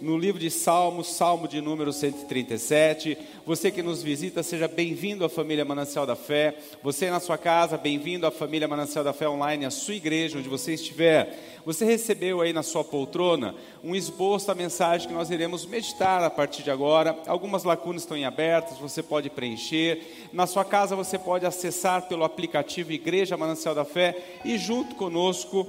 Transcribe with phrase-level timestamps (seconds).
[0.00, 3.16] no livro de Salmos, Salmo de número 137.
[3.46, 6.56] Você que nos visita, seja bem-vindo à família Manancial da Fé.
[6.82, 10.48] Você na sua casa, bem-vindo à família Manancial da Fé online, à sua igreja, onde
[10.48, 11.38] você estiver.
[11.64, 16.30] Você recebeu aí na sua poltrona um esboço da mensagem que nós iremos meditar a
[16.30, 17.18] partir de agora.
[17.26, 20.28] Algumas lacunas estão em abertas, você pode preencher.
[20.32, 25.66] Na sua casa você pode acessar pelo aplicativo Igreja Manancial da Fé e junto conosco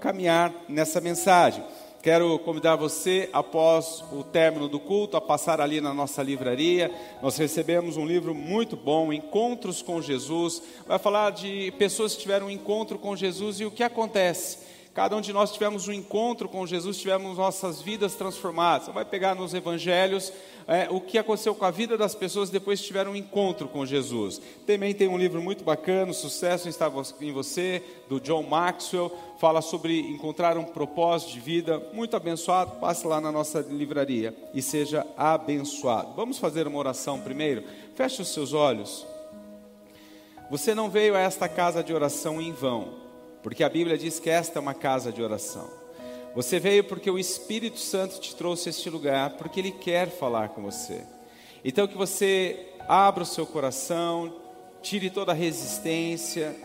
[0.00, 1.62] caminhar nessa mensagem.
[2.02, 6.90] Quero convidar você, após o término do culto, a passar ali na nossa livraria.
[7.20, 10.62] Nós recebemos um livro muito bom, Encontros com Jesus.
[10.86, 15.16] Vai falar de pessoas que tiveram um encontro com Jesus e o que acontece Cada
[15.16, 18.86] um de nós tivemos um encontro com Jesus, tivemos nossas vidas transformadas.
[18.86, 20.32] Você vai pegar nos evangelhos
[20.66, 23.84] é, o que aconteceu com a vida das pessoas depois que tiveram um encontro com
[23.84, 24.40] Jesus.
[24.66, 29.12] Também tem um livro muito bacana, Sucesso está em Você, do John Maxwell.
[29.38, 31.82] Fala sobre encontrar um propósito de vida.
[31.92, 32.72] Muito abençoado.
[32.80, 36.14] Passe lá na nossa livraria e seja abençoado.
[36.14, 37.64] Vamos fazer uma oração primeiro?
[37.94, 39.06] Feche os seus olhos.
[40.50, 43.00] Você não veio a esta casa de oração em vão
[43.42, 45.79] porque a Bíblia diz que esta é uma casa de oração.
[46.34, 50.50] Você veio porque o Espírito Santo te trouxe a este lugar, porque Ele quer falar
[50.50, 51.02] com você.
[51.64, 54.34] Então, que você abra o seu coração,
[54.80, 56.56] tire toda a resistência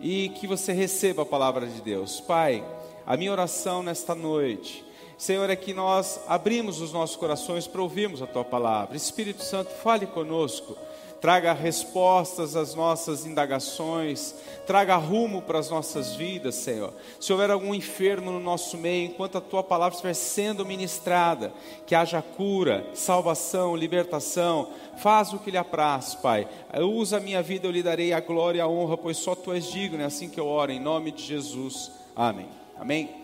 [0.00, 2.20] e que você receba a palavra de Deus.
[2.20, 2.64] Pai,
[3.06, 4.84] a minha oração nesta noite,
[5.20, 8.96] Senhor, é que nós abrimos os nossos corações para ouvirmos a Tua palavra.
[8.96, 10.74] Espírito Santo, fale conosco
[11.20, 14.34] traga respostas às nossas indagações,
[14.66, 16.94] traga rumo para as nossas vidas, Senhor.
[17.20, 21.52] Se houver algum enfermo no nosso meio, enquanto a tua palavra estiver sendo ministrada,
[21.86, 26.48] que haja cura, salvação, libertação, faz o que lhe apraz, Pai.
[26.78, 29.52] Usa a minha vida, eu lhe darei a glória e a honra, pois só tu
[29.52, 31.92] és digno, é assim que eu oro, em nome de Jesus.
[32.16, 32.48] Amém.
[32.78, 33.19] Amém.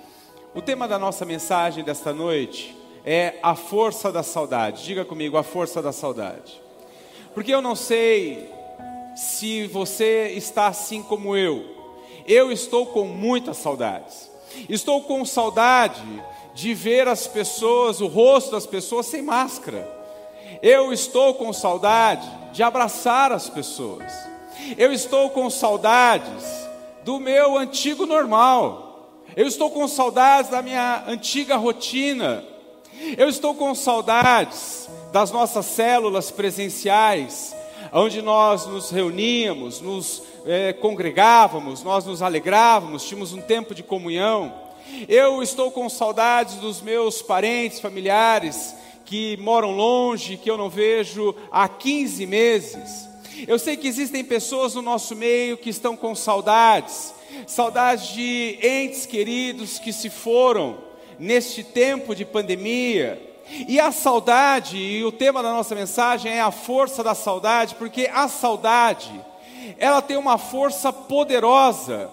[0.56, 4.84] O tema da nossa mensagem desta noite é a força da saudade.
[4.84, 6.62] Diga comigo, a força da saudade.
[7.34, 8.50] Porque eu não sei
[9.14, 11.62] se você está assim como eu.
[12.26, 14.30] Eu estou com muitas saudades.
[14.66, 16.02] Estou com saudade
[16.54, 19.86] de ver as pessoas, o rosto das pessoas sem máscara.
[20.62, 24.10] Eu estou com saudade de abraçar as pessoas.
[24.78, 26.66] Eu estou com saudades
[27.04, 28.85] do meu antigo normal.
[29.36, 32.42] Eu estou com saudades da minha antiga rotina.
[33.18, 37.54] Eu estou com saudades das nossas células presenciais,
[37.92, 44.54] onde nós nos reuníamos, nos é, congregávamos, nós nos alegrávamos, tínhamos um tempo de comunhão.
[45.06, 48.74] Eu estou com saudades dos meus parentes, familiares
[49.04, 53.06] que moram longe, que eu não vejo há 15 meses.
[53.46, 57.14] Eu sei que existem pessoas no nosso meio que estão com saudades,
[57.46, 60.78] saudades de entes queridos que se foram
[61.18, 63.26] neste tempo de pandemia,
[63.68, 68.10] e a saudade, e o tema da nossa mensagem é a força da saudade, porque
[68.12, 69.12] a saudade,
[69.78, 72.10] ela tem uma força poderosa,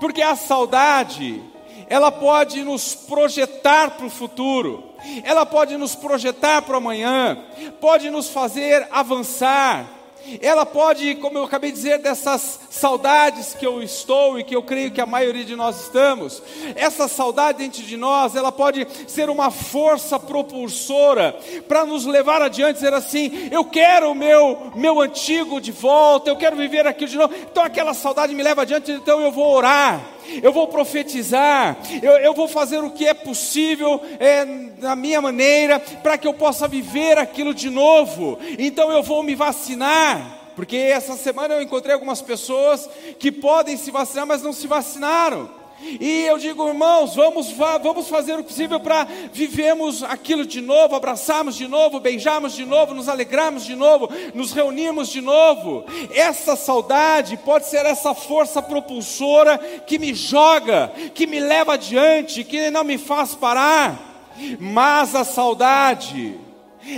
[0.00, 1.42] porque a saudade,
[1.88, 4.84] ela pode nos projetar para o futuro,
[5.24, 7.44] ela pode nos projetar para o amanhã,
[7.80, 9.97] pode nos fazer avançar,
[10.40, 14.62] ela pode, como eu acabei de dizer, dessas saudades que eu estou e que eu
[14.62, 16.42] creio que a maioria de nós estamos,
[16.74, 22.74] essa saudade dentro de nós, ela pode ser uma força propulsora para nos levar adiante,
[22.74, 27.16] dizer assim: eu quero o meu, meu antigo de volta, eu quero viver aquilo de
[27.16, 27.34] novo.
[27.34, 32.34] Então aquela saudade me leva adiante, então eu vou orar eu vou profetizar, eu, eu,
[32.34, 37.18] vou fazer o que é possível é, na minha maneira, para que eu possa viver
[37.18, 38.38] aquilo de novo.
[38.58, 40.36] Então eu vou me vacinar.
[40.54, 45.57] Porque essa semana eu encontrei algumas pessoas que podem se vacinar, mas não se vacinaram.
[45.80, 51.54] E eu digo, irmãos, vamos, vamos fazer o possível para vivermos aquilo de novo, abraçarmos
[51.54, 55.84] de novo, beijarmos de novo, nos alegrarmos de novo, nos reunirmos de novo.
[56.12, 59.56] Essa saudade pode ser essa força propulsora
[59.86, 64.26] que me joga, que me leva adiante, que não me faz parar.
[64.58, 66.34] Mas a saudade,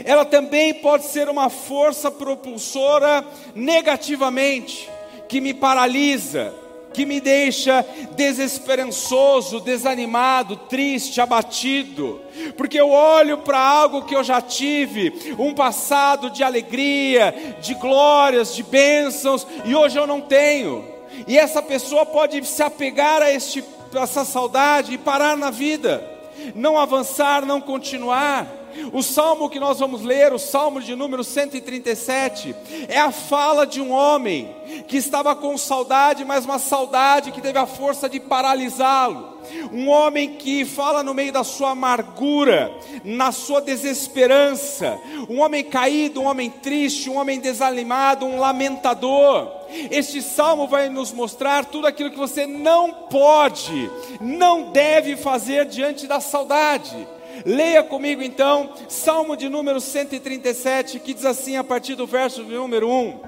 [0.06, 3.24] ela também pode ser uma força propulsora
[3.54, 4.88] negativamente,
[5.28, 6.54] que me paralisa
[6.92, 7.84] que me deixa
[8.16, 12.20] desesperançoso, desanimado, triste, abatido,
[12.56, 18.54] porque eu olho para algo que eu já tive, um passado de alegria, de glórias,
[18.54, 20.84] de bênçãos, e hoje eu não tenho.
[21.26, 23.64] E essa pessoa pode se apegar a este,
[23.94, 26.19] essa saudade e parar na vida,
[26.54, 28.46] não avançar, não continuar.
[28.92, 32.54] O salmo que nós vamos ler, o salmo de número 137,
[32.88, 34.54] é a fala de um homem
[34.86, 39.38] que estava com saudade, mas uma saudade que teve a força de paralisá-lo.
[39.72, 42.72] Um homem que fala no meio da sua amargura,
[43.04, 44.98] na sua desesperança,
[45.28, 49.59] um homem caído, um homem triste, um homem desanimado, um lamentador.
[49.90, 53.90] Este salmo vai nos mostrar tudo aquilo que você não pode,
[54.20, 57.06] não deve fazer diante da saudade.
[57.44, 62.88] Leia comigo então, Salmo de número 137, que diz assim a partir do verso número
[62.88, 63.20] 1: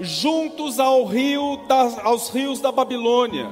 [0.00, 1.60] Juntos ao rio
[2.02, 3.48] aos rios da Babilônia,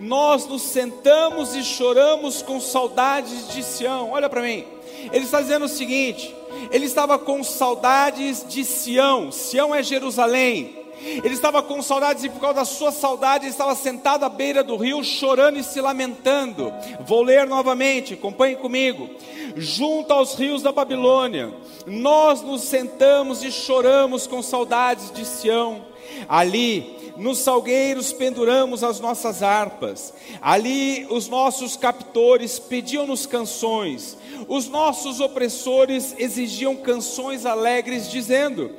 [0.00, 4.10] nós nos sentamos e choramos com saudades de Sião.
[4.10, 4.64] Olha para mim,
[5.12, 6.34] ele está dizendo o seguinte:
[6.70, 10.75] ele estava com saudades de Sião, Sião é Jerusalém.
[11.00, 14.62] Ele estava com saudades e por causa da sua saudade ele estava sentado à beira
[14.62, 16.72] do rio, chorando e se lamentando.
[17.00, 19.08] Vou ler novamente, acompanhe comigo.
[19.56, 21.52] Junto aos rios da Babilônia,
[21.86, 25.82] nós nos sentamos e choramos com saudades de Sião.
[26.28, 30.12] Ali nos salgueiros penduramos as nossas harpas.
[30.40, 34.16] Ali os nossos captores pediam-nos canções.
[34.48, 38.70] Os nossos opressores exigiam canções alegres, dizendo: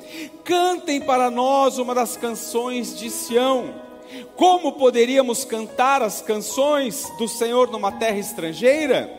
[0.44, 3.88] Cantem para nós uma das canções de Sião.
[4.36, 9.12] Como poderíamos cantar as canções do Senhor numa terra estrangeira?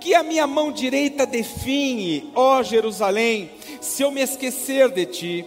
[0.00, 5.46] Que a minha mão direita define, ó Jerusalém, se eu me esquecer de ti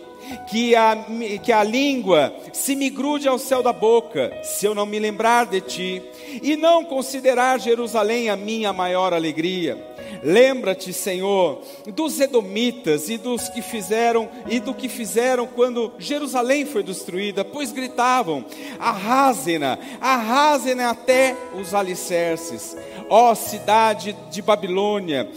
[0.49, 0.97] que a,
[1.43, 5.45] que a língua se me grude ao céu da boca, se eu não me lembrar
[5.45, 6.01] de ti,
[6.41, 9.90] e não considerar Jerusalém a minha maior alegria.
[10.23, 16.83] Lembra-te, Senhor, dos edomitas e dos que fizeram e do que fizeram quando Jerusalém foi
[16.83, 18.45] destruída, pois gritavam:
[18.79, 22.75] arrasem-na, arrasem-na até os alicerces.
[23.09, 25.29] Ó cidade de Babilônia,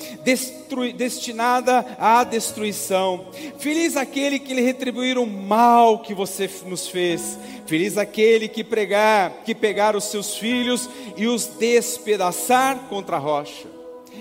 [0.97, 3.27] destinada à destruição.
[3.59, 7.39] Feliz aquele que lhe retribuir o mal que você nos fez.
[7.67, 13.74] Feliz aquele que pregar, que pegar os seus filhos e os despedaçar contra a rocha.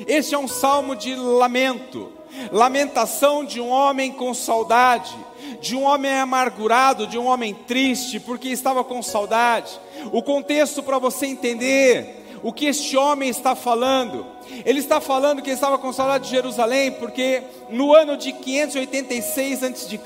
[0.08, 2.12] Este é um salmo de lamento,
[2.52, 5.16] lamentação de um homem com saudade,
[5.62, 9.80] de um homem amargurado, de um homem triste, porque estava com saudade.
[10.12, 14.33] O contexto para você entender o que este homem está falando.
[14.66, 19.64] Ele está falando que ele estava com saudade de Jerusalém, porque no ano de 586
[19.64, 20.00] a.C.,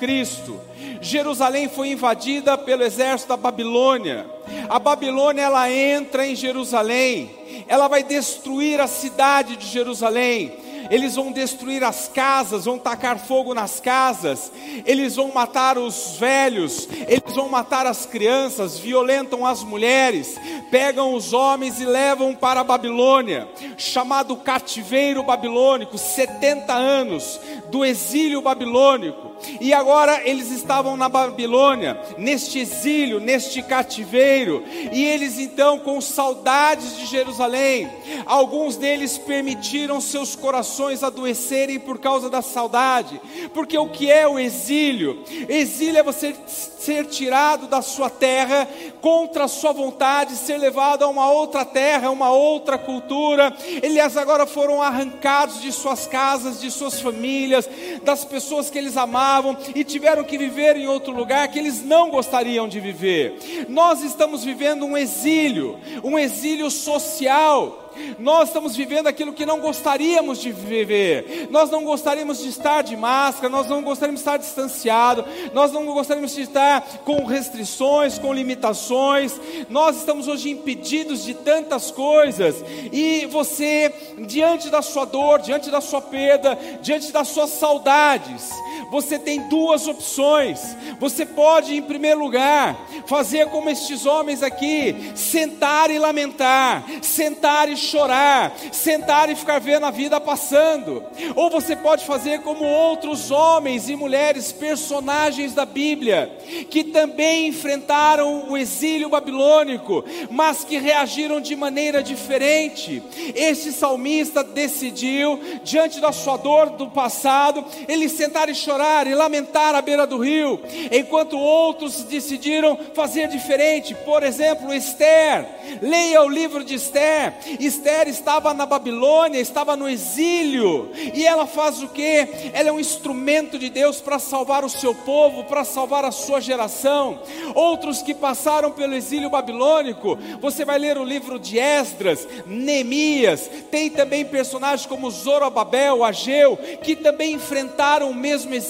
[1.00, 4.26] Jerusalém foi invadida pelo exército da Babilônia.
[4.70, 7.30] A Babilônia ela entra em Jerusalém,
[7.68, 13.54] ela vai destruir a cidade de Jerusalém eles vão destruir as casas, vão tacar fogo
[13.54, 14.52] nas casas,
[14.86, 20.38] eles vão matar os velhos, eles vão matar as crianças, violentam as mulheres,
[20.72, 23.48] pegam os homens e levam para a Babilônia,
[23.78, 29.27] chamado cativeiro babilônico, 70 anos do exílio babilônico.
[29.62, 36.98] E agora eles estavam na Babilônia, neste exílio, neste cativeiro, e eles então com saudades
[36.98, 37.90] de Jerusalém,
[38.26, 43.22] alguns deles permitiram seus corações adoecerem por causa da saudade,
[43.54, 45.24] porque o que é o exílio?
[45.48, 48.68] Exílio é você ser tirado da sua terra
[49.02, 53.54] contra a sua vontade, ser levado a uma outra terra, uma outra cultura.
[53.82, 57.70] Eles agora foram arrancados de suas casas, de suas famílias,
[58.04, 59.27] das pessoas que eles amavam
[59.76, 63.66] e tiveram que viver em outro lugar que eles não gostariam de viver.
[63.70, 67.88] Nós estamos vivendo um exílio, um exílio social.
[68.20, 71.48] Nós estamos vivendo aquilo que não gostaríamos de viver.
[71.50, 75.86] Nós não gostaríamos de estar de máscara, nós não gostaríamos de estar distanciado, nós não
[75.86, 79.40] gostaríamos de estar com restrições, com limitações.
[79.70, 82.64] Nós estamos hoje impedidos de tantas coisas.
[82.92, 83.94] E você,
[84.28, 88.52] diante da sua dor, diante da sua perda, diante das suas saudades,
[88.90, 90.76] você tem duas opções.
[91.00, 97.76] Você pode, em primeiro lugar, fazer como estes homens aqui, sentar e lamentar, sentar e
[97.76, 101.04] chorar, sentar e ficar vendo a vida passando.
[101.36, 106.32] Ou você pode fazer como outros homens e mulheres, personagens da Bíblia,
[106.70, 113.04] que também enfrentaram o exílio babilônico, mas que reagiram de maneira diferente.
[113.36, 119.16] Este salmista decidiu, diante da sua dor do passado, ele sentar e chorar chorar e
[119.16, 123.96] lamentar à beira do rio, enquanto outros decidiram fazer diferente.
[124.06, 125.48] Por exemplo, Esther.
[125.82, 127.34] Leia o livro de Esther.
[127.60, 132.28] Esther estava na Babilônia, estava no exílio, e ela faz o que?
[132.54, 136.40] Ela é um instrumento de Deus para salvar o seu povo, para salvar a sua
[136.40, 137.20] geração.
[137.56, 143.90] Outros que passaram pelo exílio babilônico, você vai ler o livro de Esdras, Neemias, tem
[143.90, 148.67] também personagens como Zorobabel, Ageu, que também enfrentaram o mesmo exílio,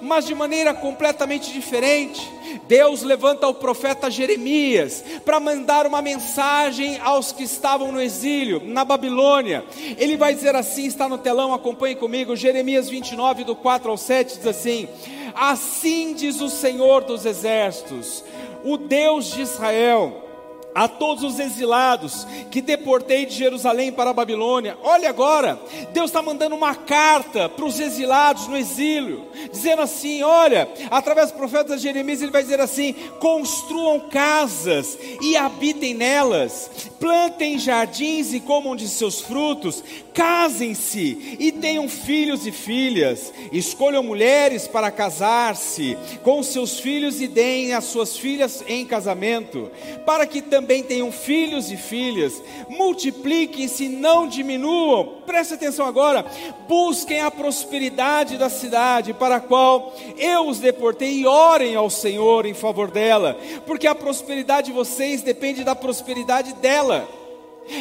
[0.00, 2.20] mas de maneira completamente diferente.
[2.66, 8.84] Deus levanta o profeta Jeremias para mandar uma mensagem aos que estavam no exílio, na
[8.84, 9.64] Babilônia.
[9.98, 14.38] Ele vai dizer assim: está no telão, acompanhe comigo, Jeremias 29, do 4 ao 7,
[14.38, 14.88] diz assim:
[15.34, 18.24] Assim diz o Senhor dos exércitos,
[18.64, 20.29] o Deus de Israel
[20.74, 24.76] a todos os exilados que deportei de Jerusalém para a Babilônia.
[24.82, 25.60] Olha agora,
[25.92, 31.36] Deus está mandando uma carta para os exilados no exílio, dizendo assim: olha, através do
[31.36, 38.76] profeta Jeremias, ele vai dizer assim: construam casas e habitem nelas, plantem jardins e comam
[38.76, 39.82] de seus frutos,
[40.14, 47.72] casem-se e tenham filhos e filhas, escolham mulheres para casar-se com seus filhos e deem
[47.72, 49.70] as suas filhas em casamento,
[50.04, 55.22] para que também também tenham filhos e filhas, multipliquem-se, não diminuam.
[55.24, 56.22] Preste atenção agora,
[56.68, 62.44] busquem a prosperidade da cidade para a qual eu os deportei e orem ao Senhor
[62.44, 67.08] em favor dela, porque a prosperidade de vocês depende da prosperidade dela.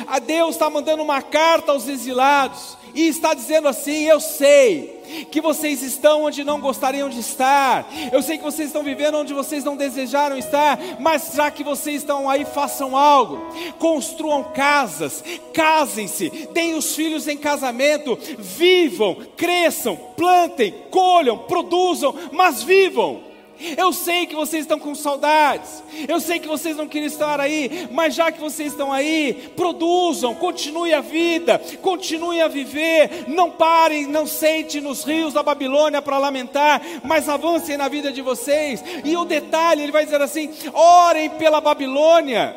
[0.08, 5.00] A Deus está mandando uma carta aos exilados e está dizendo assim: Eu sei
[5.32, 9.34] que vocês estão onde não gostariam de estar, eu sei que vocês estão vivendo onde
[9.34, 13.40] vocês não desejaram estar, mas já que vocês estão aí, façam algo,
[13.80, 23.29] construam casas, casem-se, deem os filhos em casamento, vivam, cresçam, plantem, colham, produzam, mas vivam.
[23.78, 25.84] Eu sei que vocês estão com saudades.
[26.08, 30.34] Eu sei que vocês não queriam estar aí, mas já que vocês estão aí, produzam,
[30.36, 33.26] continue a vida, continue a viver.
[33.28, 38.22] Não parem, não sentem nos rios da Babilônia para lamentar, mas avancem na vida de
[38.22, 38.84] vocês.
[39.04, 42.56] E o detalhe, ele vai dizer assim: orem pela Babilônia.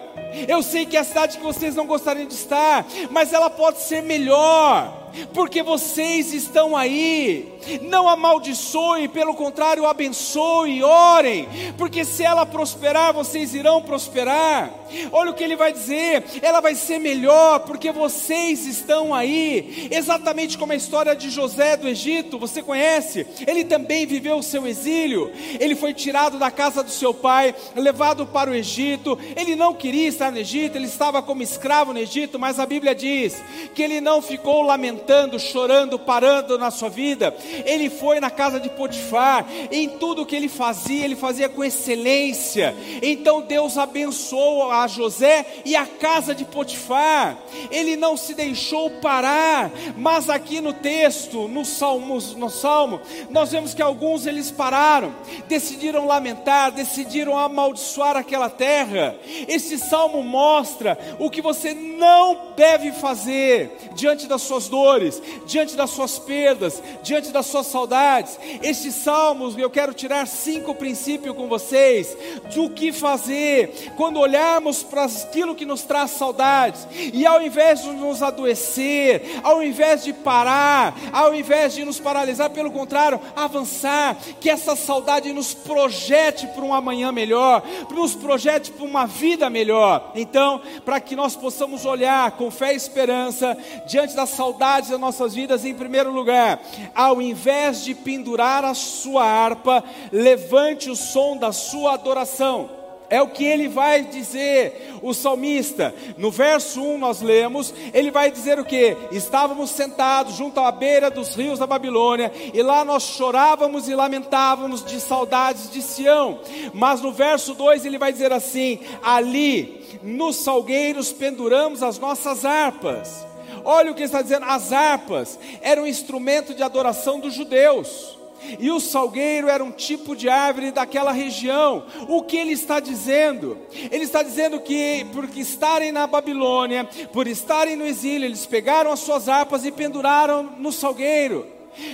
[0.49, 3.81] Eu sei que é a cidade que vocês não gostariam de estar, mas ela pode
[3.83, 5.02] ser melhor
[5.33, 7.51] porque vocês estão aí.
[7.83, 14.73] Não amaldiçoe, pelo contrário, abençoe, orem, porque se ela prosperar, vocês irão prosperar.
[15.13, 19.89] Olha o que ele vai dizer: ela vai ser melhor, porque vocês estão aí.
[19.93, 23.27] Exatamente como a história de José do Egito, você conhece?
[23.47, 28.27] Ele também viveu o seu exílio, ele foi tirado da casa do seu pai, levado
[28.27, 29.17] para o Egito.
[29.37, 32.93] Ele não queria estar no Egito, ele estava como escravo no Egito, mas a Bíblia
[32.93, 33.41] diz
[33.73, 37.35] que ele não ficou lamentando lamentando, chorando, parando na sua vida.
[37.65, 42.75] Ele foi na casa de Potifar, em tudo que ele fazia, ele fazia com excelência.
[43.03, 47.37] Então Deus abençoou a José e a casa de Potifar.
[47.71, 53.75] Ele não se deixou parar, mas aqui no texto, no salmo, no salmo, nós vemos
[53.75, 55.15] que alguns eles pararam,
[55.49, 59.17] decidiram lamentar, decidiram amaldiçoar aquela terra.
[59.49, 65.75] Esse salmo mostra o que você não deve fazer diante das suas dores dores, diante
[65.75, 68.39] das suas perdas, diante das suas saudades.
[68.63, 72.17] Estes salmos, eu quero tirar cinco princípios com vocês
[72.55, 77.91] do que fazer quando olharmos para aquilo que nos traz saudades e ao invés de
[77.93, 84.51] nos adoecer, ao invés de parar, ao invés de nos paralisar, pelo contrário, avançar, que
[84.51, 90.13] essa saudade nos projete para um amanhã melhor, nos projete para uma vida melhor.
[90.15, 93.57] Então, para que nós possamos olhar com fé e esperança
[93.87, 96.61] diante da saudade das nossas vidas, em primeiro lugar,
[96.95, 102.83] ao invés de pendurar a sua harpa, levante o som da sua adoração.
[103.13, 105.95] É o que ele vai dizer, o salmista.
[106.17, 108.97] No verso 1 nós lemos, ele vai dizer o que?
[109.11, 114.83] Estávamos sentados junto à beira dos rios da Babilônia, e lá nós chorávamos e lamentávamos
[114.83, 116.41] de saudades de Sião.
[116.73, 123.27] Mas no verso 2 ele vai dizer assim: ali nos salgueiros penduramos as nossas harpas.
[123.65, 128.19] Olha o que está dizendo: as harpas eram um instrumento de adoração dos judeus.
[128.59, 131.85] E o salgueiro era um tipo de árvore daquela região.
[132.09, 133.57] O que ele está dizendo?
[133.91, 139.01] Ele está dizendo que, por estarem na Babilônia, por estarem no exílio, eles pegaram as
[139.01, 141.47] suas harpas e penduraram no salgueiro.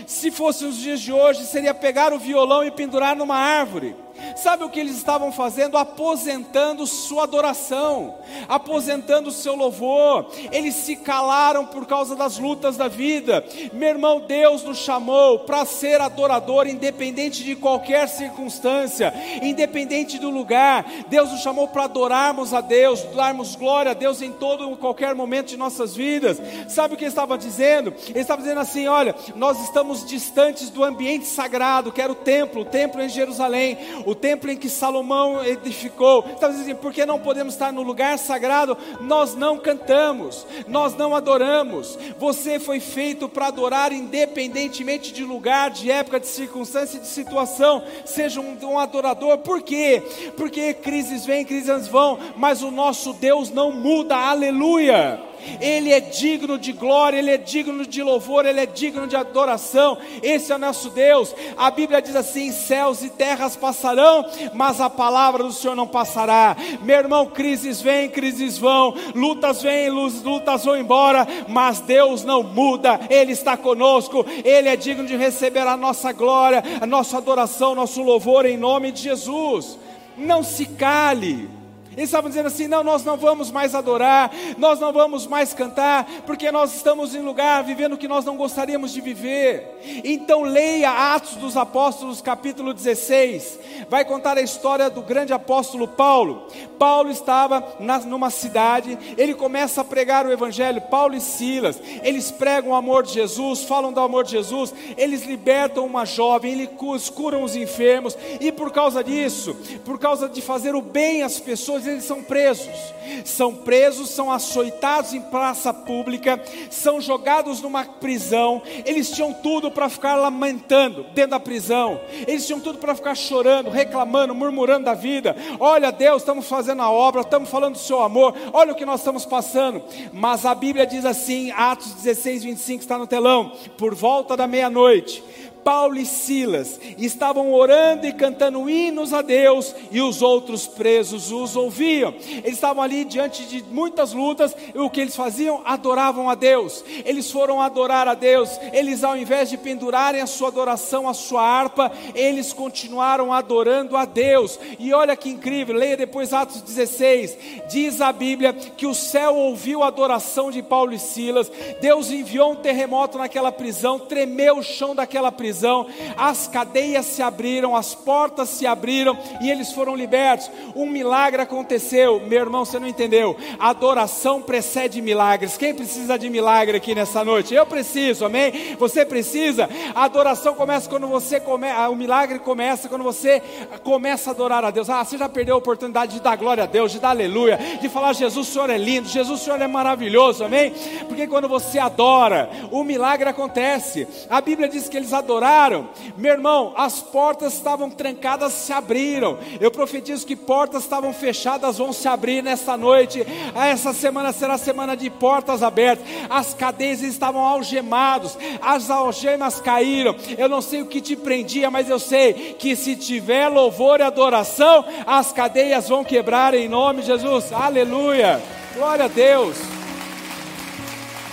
[0.06, 3.94] Se fosse os dias de hoje, seria pegar o violão e pendurar numa árvore.
[4.36, 5.76] Sabe o que eles estavam fazendo?
[5.76, 8.14] Aposentando sua adoração,
[8.48, 10.30] aposentando seu louvor.
[10.52, 13.44] Eles se calaram por causa das lutas da vida.
[13.72, 20.84] Meu irmão, Deus nos chamou para ser adorador, independente de qualquer circunstância, independente do lugar.
[21.08, 25.48] Deus nos chamou para adorarmos a Deus, darmos glória a Deus em todo qualquer momento
[25.48, 26.40] de nossas vidas.
[26.68, 27.94] Sabe o que ele estava dizendo?
[28.08, 32.62] Ele estava dizendo assim: olha, nós estamos distantes do ambiente sagrado, que era o templo,
[32.62, 33.78] o templo em Jerusalém
[34.08, 36.20] o templo em que Salomão edificou.
[36.20, 38.74] Estava dizendo, assim, porque não podemos estar no lugar sagrado?
[39.02, 41.98] Nós não cantamos, nós não adoramos.
[42.18, 47.82] Você foi feito para adorar independentemente de lugar, de época, de circunstância, de situação.
[48.06, 49.36] Seja um, um adorador.
[49.38, 50.02] Por quê?
[50.38, 54.16] Porque crises vêm, crises vão, mas o nosso Deus não muda.
[54.16, 55.27] Aleluia.
[55.60, 59.98] Ele é digno de glória, Ele é digno de louvor, Ele é digno de adoração.
[60.22, 61.34] Esse é o nosso Deus.
[61.56, 66.56] A Bíblia diz assim: céus e terras passarão, mas a palavra do Senhor não passará.
[66.82, 73.00] Meu irmão, crises vêm, crises vão, lutas vêm, lutas vão embora, mas Deus não muda,
[73.10, 78.02] Ele está conosco, Ele é digno de receber a nossa glória, a nossa adoração, nosso
[78.02, 79.78] louvor em nome de Jesus.
[80.16, 81.57] Não se cale.
[81.98, 86.06] Eles estavam dizendo assim: não, nós não vamos mais adorar, nós não vamos mais cantar,
[86.24, 90.00] porque nós estamos em lugar vivendo o que nós não gostaríamos de viver.
[90.04, 93.58] Então leia Atos dos Apóstolos, capítulo 16,
[93.90, 96.46] vai contar a história do grande apóstolo Paulo.
[96.78, 102.30] Paulo estava na, numa cidade, ele começa a pregar o Evangelho, Paulo e Silas, eles
[102.30, 107.10] pregam o amor de Jesus, falam do amor de Jesus, eles libertam uma jovem, eles
[107.10, 111.87] curam os enfermos, e por causa disso, por causa de fazer o bem às pessoas,
[111.88, 112.98] eles são presos.
[113.24, 116.40] São presos, são açoitados em praça pública,
[116.70, 118.62] são jogados numa prisão.
[118.84, 122.00] Eles tinham tudo para ficar lamentando dentro da prisão.
[122.26, 125.34] Eles tinham tudo para ficar chorando, reclamando, murmurando da vida.
[125.58, 128.34] Olha, Deus, estamos fazendo a obra, estamos falando do seu amor.
[128.52, 129.82] Olha o que nós estamos passando.
[130.12, 133.52] Mas a Bíblia diz assim, Atos 16, 25 está no telão.
[133.76, 135.22] Por volta da meia-noite,
[135.64, 141.56] Paulo e Silas estavam orando e cantando hinos a Deus e os outros presos os
[141.56, 142.14] ouviam.
[142.28, 145.60] Eles estavam ali diante de muitas lutas e o que eles faziam?
[145.64, 146.84] Adoravam a Deus.
[147.04, 148.58] Eles foram adorar a Deus.
[148.72, 154.04] Eles, ao invés de pendurarem a sua adoração, a sua harpa, eles continuaram adorando a
[154.04, 154.58] Deus.
[154.78, 157.36] E olha que incrível, leia depois Atos 16.
[157.68, 161.50] Diz a Bíblia que o céu ouviu a adoração de Paulo e Silas.
[161.80, 167.22] Deus enviou um terremoto naquela prisão, tremeu o chão daquela prisão prisão, as cadeias se
[167.22, 170.50] abriram, as portas se abriram e eles foram libertos.
[170.76, 173.34] Um milagre aconteceu, meu irmão, você não entendeu?
[173.58, 175.56] Adoração precede milagres.
[175.56, 177.54] Quem precisa de milagre aqui nessa noite?
[177.54, 178.76] Eu preciso, amém?
[178.78, 179.70] Você precisa.
[179.94, 183.42] A adoração começa quando você começa, o milagre começa quando você
[183.82, 184.90] começa a adorar a Deus.
[184.90, 187.88] Ah, você já perdeu a oportunidade de dar glória a Deus, de dar aleluia, de
[187.88, 190.74] falar Jesus, o Senhor é lindo, Jesus, o Senhor é maravilhoso, amém?
[191.08, 194.06] Porque quando você adora, o milagre acontece.
[194.28, 199.38] A Bíblia diz que eles adoraram oraram, meu irmão, as portas estavam trancadas, se abriram.
[199.60, 203.24] Eu profetizo que portas estavam fechadas, vão se abrir nesta noite.
[203.54, 206.06] Essa semana será semana de portas abertas.
[206.28, 210.14] As cadeias estavam algemados, as algemas caíram.
[210.36, 214.02] Eu não sei o que te prendia, mas eu sei que se tiver louvor e
[214.02, 217.52] adoração, as cadeias vão quebrar em nome de Jesus.
[217.52, 218.42] Aleluia.
[218.74, 219.56] Glória a Deus.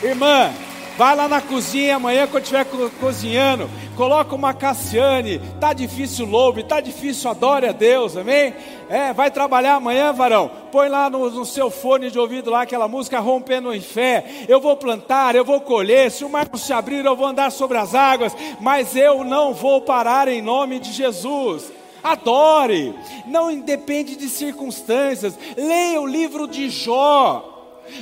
[0.04, 0.52] Irmã,
[0.98, 6.64] Vai lá na cozinha amanhã quando estiver co cozinhando, coloca uma Cassiane, tá difícil louve,
[6.64, 8.54] tá difícil adore a Deus, amém?
[8.90, 12.88] É, vai trabalhar amanhã, varão, põe lá no, no, seu fone de ouvido lá aquela
[12.88, 17.04] música rompendo em fé, eu vou plantar, eu vou colher, se o mar se abrir
[17.04, 21.74] eu vou andar sobre as águas, mas eu não vou parar em nome de Jesus.
[22.02, 22.94] Adore,
[23.26, 27.52] não independe de circunstâncias, leia o livro de Jó,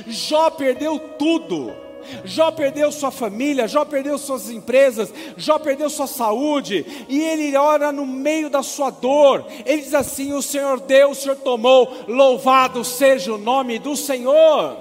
[0.06, 1.72] Jó perdeu tudo,
[2.24, 7.92] Jó perdeu sua família, Jó perdeu suas empresas, Jó perdeu sua saúde, e ele ora
[7.92, 9.46] no meio da sua dor.
[9.64, 14.76] Ele diz assim: O Senhor deu, o Senhor tomou, louvado seja o nome do Senhor.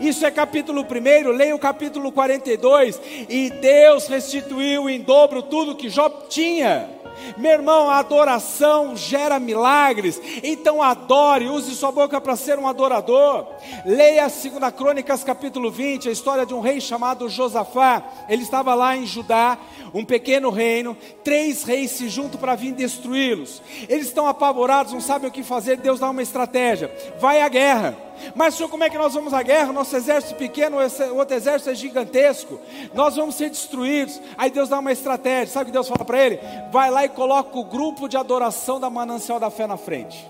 [0.00, 3.00] Isso é capítulo 1, leia o capítulo 42.
[3.28, 6.95] E Deus restituiu em dobro tudo que Jó tinha.
[7.36, 10.20] Meu irmão, a adoração gera milagres.
[10.42, 13.46] Então adore, use sua boca para ser um adorador.
[13.84, 18.02] Leia a 2 Crônicas, capítulo 20, a história de um rei chamado Josafá.
[18.28, 19.58] Ele estava lá em Judá,
[19.96, 20.96] um pequeno reino.
[21.24, 23.62] Três reis se juntam para vir destruí-los.
[23.88, 25.78] Eles estão apavorados, não sabem o que fazer.
[25.78, 27.96] Deus dá uma estratégia: vai à guerra
[28.34, 29.72] Mas senhor, como é que nós vamos à guerra?
[29.72, 32.60] Nosso exército é pequeno, o outro exército é gigantesco.
[32.92, 34.20] Nós vamos ser destruídos.
[34.36, 35.52] Aí Deus dá uma estratégia.
[35.52, 36.38] Sabe o que Deus fala para ele?
[36.70, 40.26] Vai lá e coloca o grupo de adoração da manancial da fé na frente.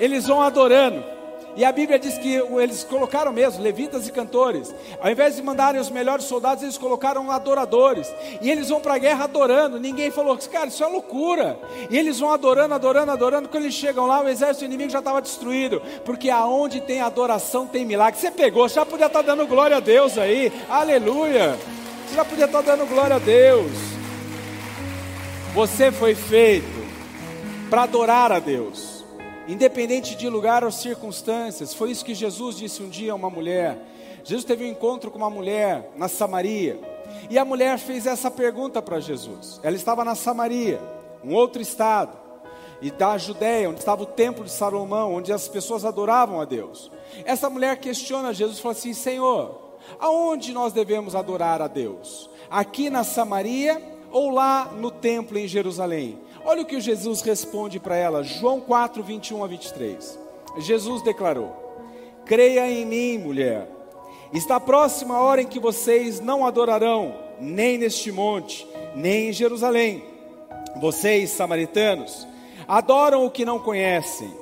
[0.00, 1.19] Eles vão adorando.
[1.56, 4.74] E a Bíblia diz que eles colocaram mesmo, levitas e cantores.
[5.00, 8.12] Ao invés de mandarem os melhores soldados, eles colocaram adoradores.
[8.40, 9.80] E eles vão para a guerra adorando.
[9.80, 11.58] Ninguém falou, cara, isso é loucura.
[11.90, 13.48] E eles vão adorando, adorando, adorando.
[13.48, 15.82] Quando eles chegam lá, o exército inimigo já estava destruído.
[16.04, 18.20] Porque aonde tem adoração tem milagre.
[18.20, 20.52] Você pegou, você já podia estar tá dando glória a Deus aí.
[20.68, 21.58] Aleluia.
[22.06, 23.72] Você já podia estar tá dando glória a Deus.
[25.52, 26.80] Você foi feito
[27.68, 28.89] para adorar a Deus
[29.50, 31.74] independente de lugar ou circunstâncias.
[31.74, 33.78] Foi isso que Jesus disse um dia a uma mulher.
[34.22, 36.78] Jesus teve um encontro com uma mulher na Samaria.
[37.28, 39.60] E a mulher fez essa pergunta para Jesus.
[39.62, 40.80] Ela estava na Samaria,
[41.24, 42.16] um outro estado,
[42.80, 46.90] e da Judéia, onde estava o templo de Salomão, onde as pessoas adoravam a Deus.
[47.24, 52.30] Essa mulher questiona Jesus e fala assim: Senhor, aonde nós devemos adorar a Deus?
[52.48, 56.18] Aqui na Samaria ou lá no templo em Jerusalém?
[56.50, 60.18] Olha o que Jesus responde para ela, João 4, 21 a 23.
[60.58, 61.54] Jesus declarou:
[62.26, 63.68] Creia em mim, mulher.
[64.32, 70.02] Está próxima a hora em que vocês não adorarão, nem neste monte, nem em Jerusalém.
[70.80, 72.26] Vocês, samaritanos,
[72.66, 74.34] adoram o que não conhecem.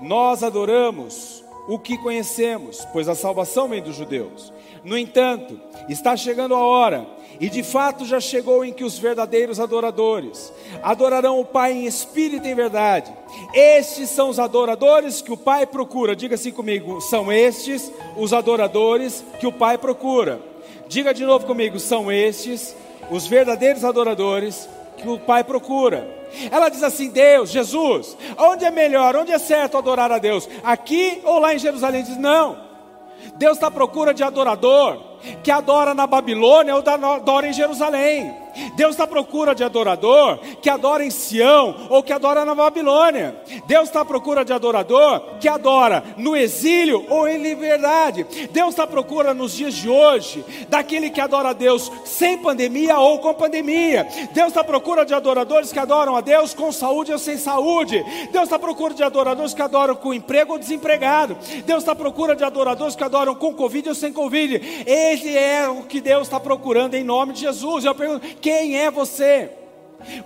[0.00, 4.50] Nós adoramos o que conhecemos, pois a salvação vem dos judeus.
[4.82, 7.06] No entanto, está chegando a hora
[7.40, 12.46] e de fato já chegou em que os verdadeiros adoradores adorarão o Pai em espírito
[12.46, 13.10] e em verdade.
[13.54, 16.14] Estes são os adoradores que o Pai procura.
[16.14, 20.38] Diga assim comigo: são estes os adoradores que o Pai procura.
[20.86, 22.76] Diga de novo comigo: são estes
[23.10, 26.06] os verdadeiros adoradores que o Pai procura.
[26.50, 30.46] Ela diz assim: Deus, Jesus, onde é melhor, onde é certo adorar a Deus?
[30.62, 32.02] Aqui ou lá em Jerusalém?
[32.02, 32.68] Diz: não.
[33.36, 35.09] Deus está à procura de adorador
[35.42, 38.34] que adora na Babilônia ou adora em Jerusalém.
[38.74, 43.36] Deus está à procura de adorador que adora em Sião ou que adora na Babilônia.
[43.66, 48.24] Deus está à procura de adorador que adora no exílio ou em liberdade.
[48.50, 52.98] Deus está à procura nos dias de hoje daquele que adora a Deus sem pandemia
[52.98, 54.06] ou com pandemia.
[54.32, 58.04] Deus está à procura de adoradores que adoram a Deus com saúde ou sem saúde.
[58.32, 61.36] Deus está à procura de adoradores que adoram com emprego ou desempregado.
[61.64, 64.84] Deus está à procura de adoradores que adoram com Covid ou sem Covid.
[64.86, 67.84] Ele é o que Deus está procurando em nome de Jesus.
[67.84, 69.50] Eu pergunto, quem é você?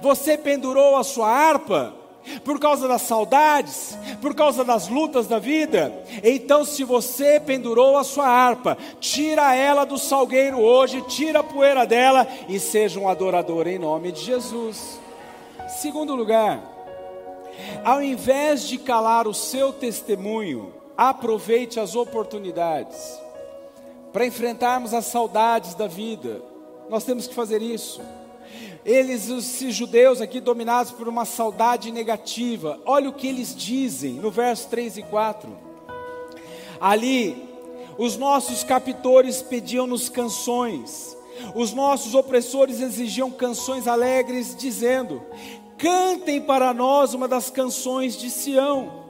[0.01, 1.95] Você pendurou a sua harpa
[2.43, 5.93] por causa das saudades, por causa das lutas da vida.
[6.23, 11.87] Então, se você pendurou a sua harpa, tira ela do salgueiro hoje, tira a poeira
[11.87, 14.99] dela e seja um adorador em nome de Jesus.
[15.69, 16.63] Segundo lugar,
[17.85, 23.21] ao invés de calar o seu testemunho, aproveite as oportunidades
[24.13, 26.41] para enfrentarmos as saudades da vida
[26.89, 28.01] nós temos que fazer isso.
[28.85, 34.31] Eles, os judeus aqui, dominados por uma saudade negativa, olha o que eles dizem no
[34.31, 35.51] verso 3 e 4.
[36.79, 37.49] Ali,
[37.97, 41.17] os nossos captores pediam-nos canções,
[41.55, 45.23] os nossos opressores exigiam canções alegres, dizendo:
[45.79, 49.05] Cantem para nós uma das canções de Sião.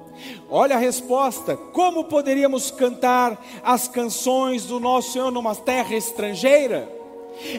[0.48, 6.93] Olha a resposta: como poderíamos cantar as canções do nosso Senhor numa terra estrangeira?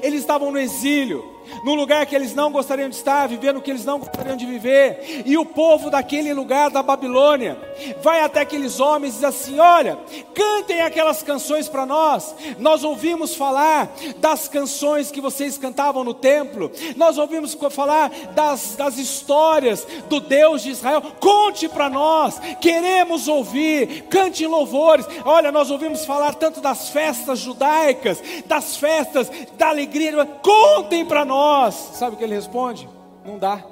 [0.02, 3.72] Eles estavam no exílio, num lugar que eles não gostariam de estar, vivendo o que
[3.72, 5.24] eles não gostariam de viver.
[5.26, 7.58] E o povo daquele lugar da Babilônia
[8.02, 9.98] vai até aqueles homens e diz assim: Olha,
[10.34, 12.36] cantem aquelas canções para nós.
[12.60, 18.98] Nós ouvimos falar das canções que vocês cantavam no templo, nós ouvimos falar das, das
[18.98, 21.02] histórias do Deus de Israel.
[21.20, 25.06] Conte para nós, queremos ouvir, cante louvores.
[25.24, 30.26] Olha, nós ouvimos falar tanto das festas judaicas, das festas da alegria.
[30.42, 31.76] Contem para nós nós.
[31.94, 32.88] Sabe o que ele responde?
[33.26, 33.64] Não dá,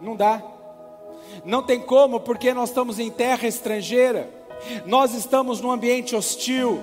[0.00, 0.42] não dá.
[1.44, 4.28] Não tem como, porque nós estamos em terra estrangeira,
[4.86, 6.80] nós estamos num ambiente hostil,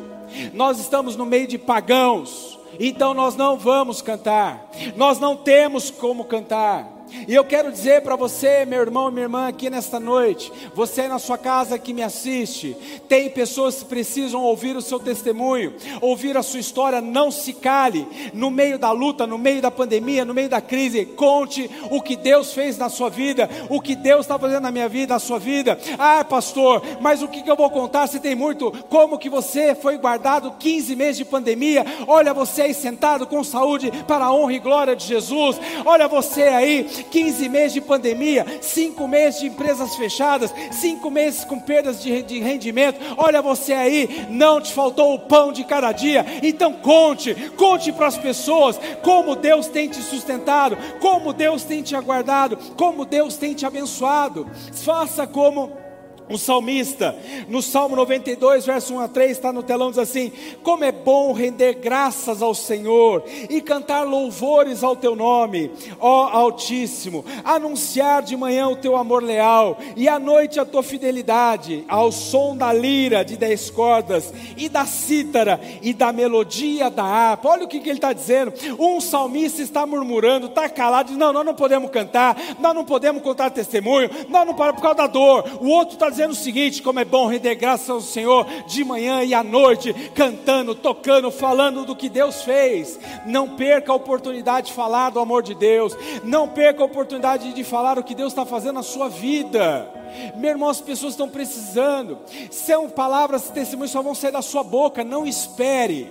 [0.54, 6.24] nós estamos no meio de pagãos, então nós não vamos cantar, nós não temos como
[6.26, 6.95] cantar.
[7.28, 11.08] E eu quero dizer para você, meu irmão e minha irmã, aqui nesta noite, você
[11.08, 12.76] na sua casa que me assiste,
[13.08, 18.08] tem pessoas que precisam ouvir o seu testemunho, ouvir a sua história, não se cale,
[18.34, 22.16] no meio da luta, no meio da pandemia, no meio da crise, conte o que
[22.16, 25.40] Deus fez na sua vida, o que Deus está fazendo na minha vida, na sua
[25.40, 25.80] vida.
[25.98, 28.72] Ah, pastor, mas o que, que eu vou contar se tem muito?
[28.90, 31.86] Como que você foi guardado 15 meses de pandemia?
[32.08, 35.60] Olha você aí sentado com saúde para a honra e glória de Jesus.
[35.86, 41.60] Olha você aí 15 meses de pandemia, 5 meses de empresas fechadas, 5 meses com
[41.60, 43.00] perdas de, de rendimento.
[43.18, 46.26] Olha você aí, não te faltou o pão de cada dia.
[46.42, 51.96] Então conte, conte para as pessoas como Deus tem te sustentado, como Deus tem te
[51.96, 54.48] aguardado, como Deus tem te abençoado.
[54.74, 55.85] Faça como
[56.28, 57.16] o salmista,
[57.48, 60.32] no Salmo 92, verso 1 a 3, está no telão, diz assim:
[60.64, 67.24] Como é bom render graças ao Senhor e cantar louvores ao teu nome, ó Altíssimo,
[67.44, 72.58] anunciar de manhã o teu amor leal e à noite a tua fidelidade, ao som
[72.58, 77.50] da lira de dez cordas e da cítara e da melodia da harpa.
[77.50, 78.52] Olha o que, que ele está dizendo.
[78.80, 83.22] Um salmista está murmurando, está calado, diz: Não, nós não podemos cantar, nós não podemos
[83.22, 85.46] contar testemunho, nós não paramos por causa da dor.
[85.62, 89.24] O outro está dizendo o seguinte: como é bom render graças ao Senhor de manhã
[89.24, 92.98] e à noite, cantando, tocando, falando do que Deus fez.
[93.26, 97.64] Não perca a oportunidade de falar do amor de Deus, não perca a oportunidade de
[97.64, 99.92] falar o que Deus está fazendo na sua vida.
[100.38, 102.18] Meu irmão, as pessoas estão precisando.
[102.50, 105.04] São palavras, testemunhos só vão sair da sua boca.
[105.04, 106.10] Não espere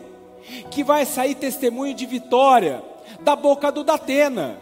[0.71, 2.83] que vai sair testemunho de vitória
[3.21, 4.59] da boca do Datena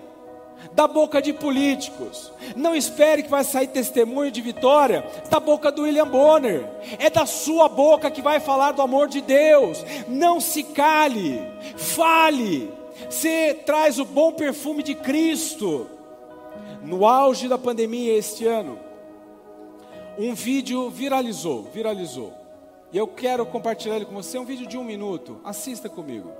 [0.72, 2.32] da boca de políticos.
[2.56, 6.64] Não espere que vai sair testemunho de vitória da boca do William Bonner.
[6.98, 9.84] É da sua boca que vai falar do amor de Deus.
[10.08, 11.42] Não se cale,
[11.76, 12.72] fale.
[13.08, 15.86] Você traz o bom perfume de Cristo.
[16.82, 18.78] No auge da pandemia este ano,
[20.18, 22.32] um vídeo viralizou, viralizou.
[22.92, 25.40] E eu quero compartilhar ele com você, um vídeo de um minuto.
[25.44, 26.30] Assista comigo.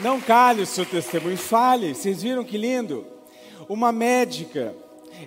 [0.00, 1.94] Não cale o seu testemunho, fale.
[1.94, 3.06] Vocês viram que lindo?
[3.68, 4.74] Uma médica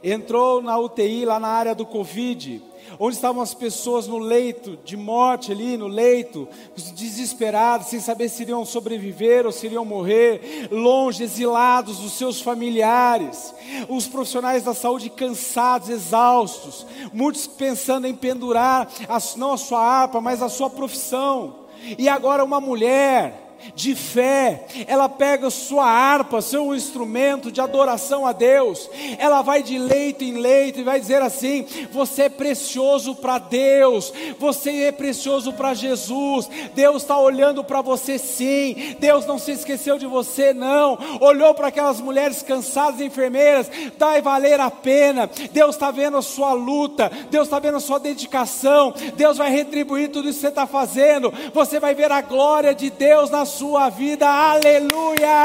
[0.03, 2.61] entrou na UTI lá na área do Covid,
[2.99, 6.47] onde estavam as pessoas no leito de morte ali, no leito,
[6.93, 13.53] desesperadas, sem saber se iriam sobreviver ou se iriam morrer, longe, exilados dos seus familiares,
[13.87, 18.89] os profissionais da saúde cansados, exaustos, muitos pensando em pendurar,
[19.37, 25.07] não a sua harpa, mas a sua profissão, e agora uma mulher, de fé, ela
[25.07, 30.79] pega sua harpa, seu instrumento de adoração a Deus, ela vai de leito em leito
[30.79, 37.03] e vai dizer assim: Você é precioso para Deus, você é precioso para Jesus, Deus
[37.03, 42.01] está olhando para você sim, Deus não se esqueceu de você, não, olhou para aquelas
[42.01, 47.59] mulheres cansadas, enfermeiras, vai valer a pena, Deus está vendo a sua luta, Deus está
[47.59, 51.93] vendo a sua dedicação, Deus vai retribuir tudo isso que você está fazendo, você vai
[51.93, 55.41] ver a glória de Deus na sua vida, aleluia!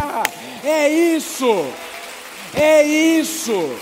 [0.63, 1.65] É isso,
[2.55, 3.75] é isso.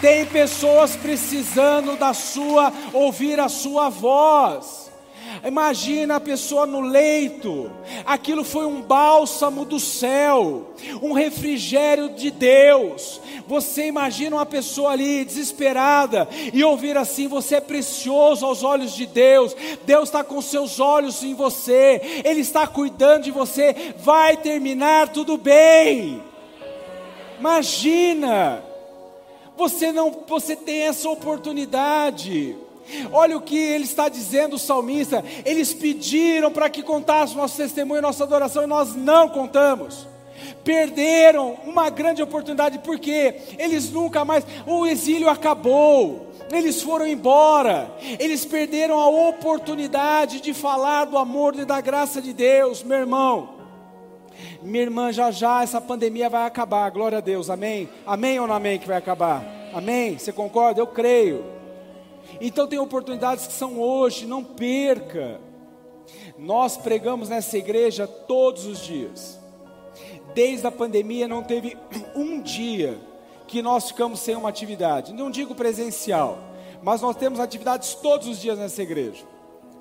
[0.00, 4.81] Tem pessoas precisando da sua, ouvir a sua voz.
[5.44, 7.68] Imagina a pessoa no leito,
[8.06, 13.20] aquilo foi um bálsamo do céu, um refrigério de Deus.
[13.48, 19.04] Você imagina uma pessoa ali desesperada e ouvir assim: Você é precioso aos olhos de
[19.04, 25.08] Deus, Deus está com seus olhos em você, Ele está cuidando de você, vai terminar
[25.08, 26.22] tudo bem.
[27.40, 28.62] Imagina,
[29.56, 32.56] você não, você tem essa oportunidade.
[33.12, 35.24] Olha o que ele está dizendo, o salmista.
[35.44, 40.06] Eles pediram para que contássemos nosso testemunho, nossa adoração, e nós não contamos.
[40.64, 44.44] Perderam uma grande oportunidade, porque eles nunca mais.
[44.66, 51.64] O exílio acabou, eles foram embora, eles perderam a oportunidade de falar do amor e
[51.64, 53.62] da graça de Deus, meu irmão.
[54.62, 57.88] Minha irmã, já já essa pandemia vai acabar, glória a Deus, amém?
[58.06, 59.44] Amém ou não amém que vai acabar?
[59.74, 60.18] Amém?
[60.18, 60.80] Você concorda?
[60.80, 61.61] Eu creio.
[62.44, 65.40] Então tem oportunidades que são hoje, não perca.
[66.36, 69.38] Nós pregamos nessa igreja todos os dias.
[70.34, 71.78] Desde a pandemia não teve
[72.16, 72.98] um dia
[73.46, 75.12] que nós ficamos sem uma atividade.
[75.12, 76.36] Não digo presencial,
[76.82, 79.24] mas nós temos atividades todos os dias nessa igreja.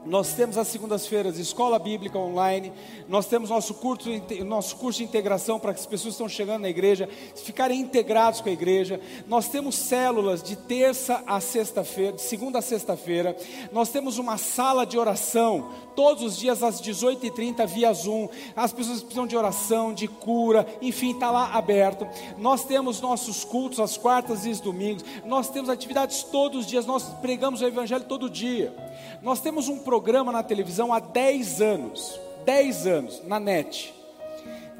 [0.05, 2.73] Nós temos as segundas-feiras escola bíblica online,
[3.07, 4.09] nós temos nosso curso,
[4.43, 8.41] nosso curso de integração para que as pessoas que estão chegando na igreja ficarem integrados
[8.41, 8.99] com a igreja.
[9.27, 13.37] Nós temos células de terça a sexta-feira, de segunda a sexta-feira.
[13.71, 18.27] Nós temos uma sala de oração todos os dias às 18h30 via Zoom.
[18.55, 22.07] As pessoas precisam de oração, de cura, enfim, está lá aberto.
[22.39, 25.05] Nós temos nossos cultos às quartas e os domingos.
[25.25, 28.73] Nós temos atividades todos os dias, nós pregamos o Evangelho todo dia.
[29.21, 33.93] Nós temos um programa na televisão há 10 anos, 10 anos, na net.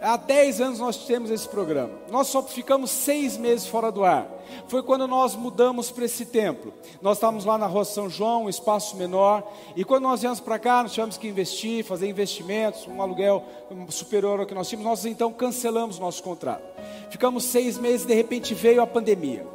[0.01, 1.91] Há 10 anos nós temos esse programa.
[2.09, 4.25] Nós só ficamos seis meses fora do ar.
[4.69, 6.73] Foi quando nós mudamos para esse templo.
[7.01, 9.43] Nós estávamos lá na Rua São João, um espaço menor.
[9.75, 13.43] E quando nós viemos para cá, nós tivemos que investir, fazer investimentos, um aluguel
[13.89, 14.89] superior ao que nós tínhamos.
[14.89, 16.63] Nós então cancelamos nosso contrato.
[17.09, 19.45] Ficamos seis meses, de repente veio a pandemia.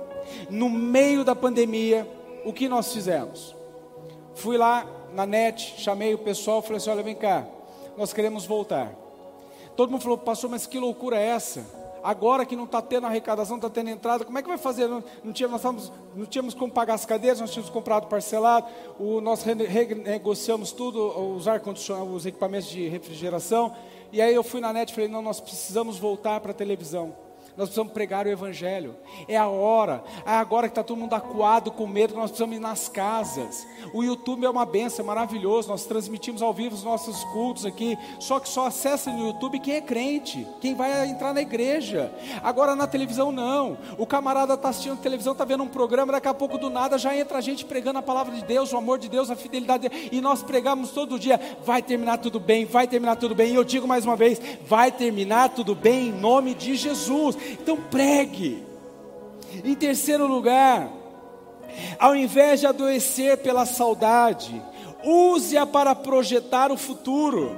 [0.50, 2.06] No meio da pandemia,
[2.44, 3.56] o que nós fizemos?
[4.34, 7.46] Fui lá na net, chamei o pessoal, falei assim: olha, vem cá,
[7.96, 8.92] nós queremos voltar.
[9.76, 11.64] Todo mundo falou, pastor, mas que loucura é essa?
[12.02, 14.86] Agora que não está tendo arrecadação, está tendo entrada, como é que vai fazer?
[14.86, 18.66] Não, não, tínhamos, não tínhamos como pagar as cadeiras, nós tínhamos comprado parcelado,
[18.98, 23.74] o, nós renegociamos tudo, os ar-condicionados, os equipamentos de refrigeração.
[24.12, 27.25] E aí eu fui na net e falei, não, nós precisamos voltar para a televisão.
[27.56, 28.94] Nós precisamos pregar o Evangelho.
[29.26, 30.04] É a hora.
[30.26, 32.14] É agora que está todo mundo acuado com medo.
[32.14, 33.66] Nós precisamos ir nas casas.
[33.94, 35.68] O YouTube é uma benção, é maravilhoso.
[35.68, 37.96] Nós transmitimos ao vivo os nossos cultos aqui.
[38.20, 42.12] Só que só acessa no YouTube quem é crente, quem vai entrar na igreja.
[42.42, 43.78] Agora na televisão não.
[43.96, 46.12] O camarada está assistindo televisão, está vendo um programa.
[46.12, 48.76] Daqui a pouco do nada já entra a gente pregando a palavra de Deus, o
[48.76, 49.90] amor de Deus, a fidelidade.
[50.12, 51.40] E nós pregamos todo dia.
[51.64, 53.52] Vai terminar tudo bem, vai terminar tudo bem.
[53.52, 57.45] E eu digo mais uma vez: vai terminar tudo bem em nome de Jesus.
[57.52, 58.64] Então pregue.
[59.64, 60.90] Em terceiro lugar,
[61.98, 64.62] ao invés de adoecer pela saudade,
[65.04, 67.56] use-a para projetar o futuro.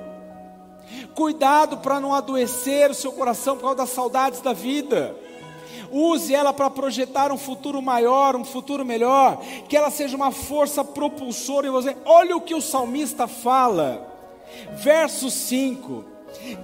[1.14, 5.16] Cuidado para não adoecer o seu coração por causa das saudades da vida.
[5.90, 10.84] Use ela para projetar um futuro maior, um futuro melhor, que ela seja uma força
[10.84, 11.96] propulsora em você.
[12.04, 14.06] Olha o que o salmista fala,
[14.72, 16.04] verso 5: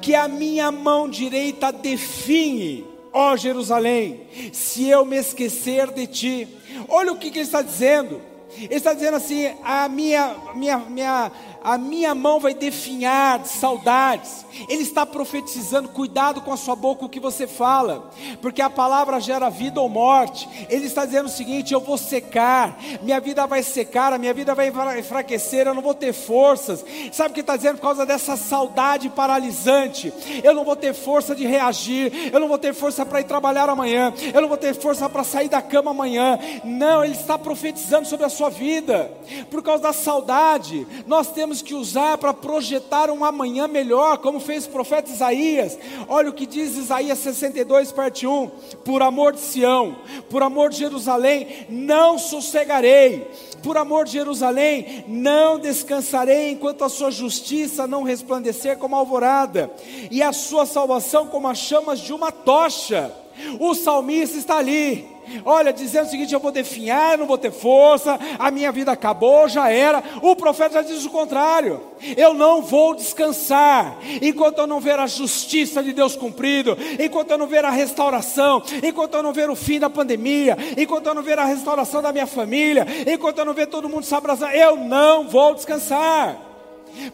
[0.03, 6.49] que a minha mão direita define ó oh, Jerusalém, se eu me esquecer de ti.
[6.89, 8.21] Olha o que, que ele está dizendo.
[8.57, 11.33] Ele está dizendo assim: a minha, minha, minha,
[11.65, 14.45] a minha mão vai definhar de saudades.
[14.69, 18.11] Ele está profetizando, cuidado com a sua boca o que você fala,
[18.43, 20.47] porque a palavra gera vida ou morte.
[20.69, 24.55] Ele está dizendo o seguinte: eu vou secar, minha vida vai secar, a minha vida
[24.55, 26.85] vai enfraquecer, eu não vou ter forças.
[27.11, 27.77] Sabe o que está dizendo?
[27.77, 32.59] Por causa dessa saudade paralisante, eu não vou ter força de reagir, eu não vou
[32.59, 35.93] ter força para ir trabalhar amanhã, eu não vou ter força para sair da cama
[35.93, 36.39] amanhã.
[36.63, 39.11] Não, ele está profetizando sobre a sua vida,
[39.51, 40.87] por causa da saudade.
[41.07, 45.79] Nós temos temos que usar para projetar um amanhã melhor, como fez o profeta Isaías.
[46.09, 48.51] Olha o que diz Isaías 62, parte 1:
[48.85, 49.97] Por amor de Sião,
[50.29, 53.31] por amor de Jerusalém, não sossegarei.
[53.63, 59.71] Por amor de Jerusalém, não descansarei enquanto a sua justiça não resplandecer como a alvorada,
[60.11, 63.15] e a sua salvação como as chamas de uma tocha.
[63.61, 65.14] O salmista está ali,
[65.45, 69.49] olha, dizendo o seguinte: eu vou definhar, não vou ter força, a minha vida acabou,
[69.49, 70.03] já era.
[70.23, 71.81] O profeta já diz o contrário:
[72.17, 77.39] eu não vou descansar, enquanto eu não ver a justiça de Deus cumprido, enquanto eu
[77.39, 81.23] não ver a restauração, enquanto eu não ver o fim da pandemia, enquanto eu não
[81.23, 84.77] ver a restauração da minha família, enquanto eu não ver todo mundo se abraçar, eu
[84.77, 86.54] não vou descansar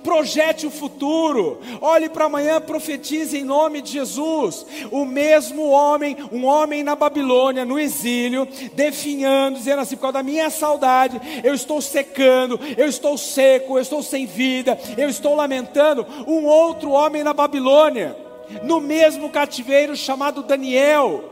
[0.02, 4.66] projete o futuro, olhe para amanhã, profetize em nome de Jesus.
[4.90, 10.22] O mesmo homem, um homem na Babilônia, no exílio, definhando, dizendo assim: por causa da
[10.22, 16.06] minha saudade, eu estou secando, eu estou seco, eu estou sem vida, eu estou lamentando.
[16.26, 18.16] Um outro homem na Babilônia,
[18.62, 21.24] no mesmo cativeiro, chamado Daniel.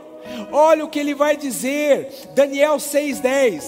[0.51, 3.63] Olha o que ele vai dizer, Daniel 6,10.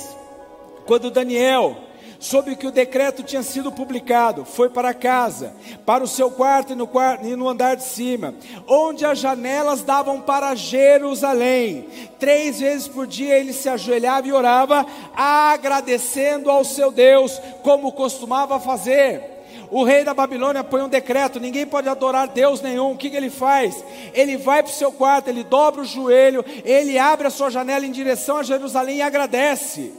[0.86, 1.78] Quando Daniel
[2.22, 5.54] soube que o decreto tinha sido publicado, foi para casa,
[5.84, 8.36] para o seu quarto e no, quarto, e no andar de cima,
[8.68, 11.88] onde as janelas davam para Jerusalém.
[12.20, 18.60] Três vezes por dia ele se ajoelhava e orava, agradecendo ao seu Deus, como costumava
[18.60, 19.24] fazer.
[19.72, 22.92] O rei da Babilônia põe um decreto: ninguém pode adorar Deus nenhum.
[22.92, 23.84] O que, que ele faz?
[24.14, 27.84] Ele vai para o seu quarto, ele dobra o joelho, ele abre a sua janela
[27.84, 29.92] em direção a Jerusalém e agradece.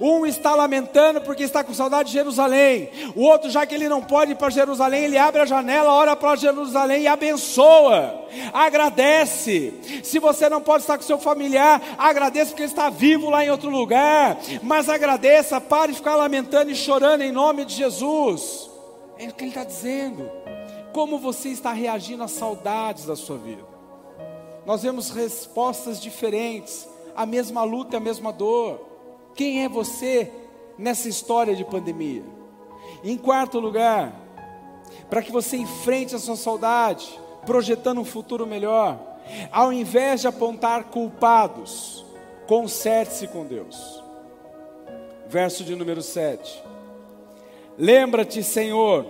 [0.00, 2.90] Um está lamentando porque está com saudade de Jerusalém.
[3.14, 6.16] O outro, já que ele não pode ir para Jerusalém, ele abre a janela, ora
[6.16, 8.26] para Jerusalém e abençoa.
[8.52, 9.74] Agradece.
[10.02, 13.50] Se você não pode estar com seu familiar, agradeça porque ele está vivo lá em
[13.50, 14.38] outro lugar.
[14.62, 18.70] Mas agradeça, pare de ficar lamentando e chorando em nome de Jesus.
[19.18, 20.30] É o que ele está dizendo.
[20.92, 23.62] Como você está reagindo às saudades da sua vida?
[24.64, 28.87] Nós vemos respostas diferentes, a mesma luta, a mesma dor.
[29.38, 30.32] Quem é você
[30.76, 32.24] nessa história de pandemia?
[33.04, 34.12] Em quarto lugar,
[35.08, 37.08] para que você enfrente a sua saudade,
[37.46, 38.98] projetando um futuro melhor,
[39.52, 42.04] ao invés de apontar culpados,
[42.48, 44.02] conserte-se com Deus.
[45.28, 46.60] Verso de número 7.
[47.78, 49.06] Lembra-te, Senhor,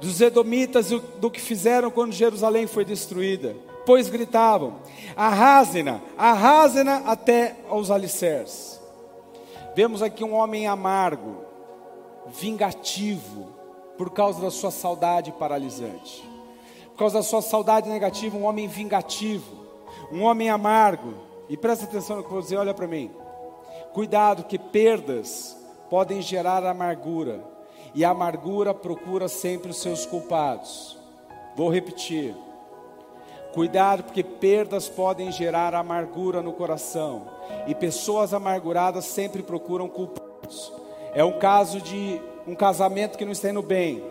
[0.00, 3.54] dos Edomitas e do que fizeram quando Jerusalém foi destruída,
[3.84, 4.76] pois gritavam:
[5.14, 8.78] arrasem-na, arrasem-na até aos alicerces.
[9.78, 11.36] Vemos aqui um homem amargo,
[12.26, 13.46] vingativo,
[13.96, 16.28] por causa da sua saudade paralisante.
[16.86, 19.64] Por causa da sua saudade negativa, um homem vingativo,
[20.10, 21.14] um homem amargo.
[21.48, 23.08] E presta atenção no que eu vou dizer, olha para mim.
[23.92, 25.56] Cuidado que perdas
[25.88, 27.44] podem gerar amargura,
[27.94, 30.98] e a amargura procura sempre os seus culpados.
[31.54, 32.34] Vou repetir.
[33.52, 37.22] Cuidado, porque perdas podem gerar amargura no coração,
[37.66, 40.72] e pessoas amarguradas sempre procuram culpados.
[41.14, 44.02] É um caso de um casamento que não está indo bem,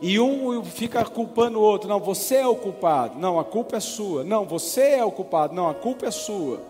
[0.00, 3.80] e um fica culpando o outro: não, você é o culpado, não, a culpa é
[3.80, 6.60] sua, não, você é o culpado, não, a culpa é sua.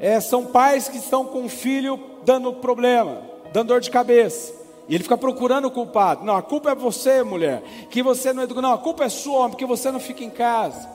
[0.00, 3.20] É, são pais que estão com o filho dando problema,
[3.52, 4.54] dando dor de cabeça.
[4.88, 6.24] E ele fica procurando o culpado.
[6.24, 7.62] Não, a culpa é você, mulher.
[7.90, 8.60] Que você não educa.
[8.60, 10.88] Não, a culpa é sua, homem, porque você não fica em casa.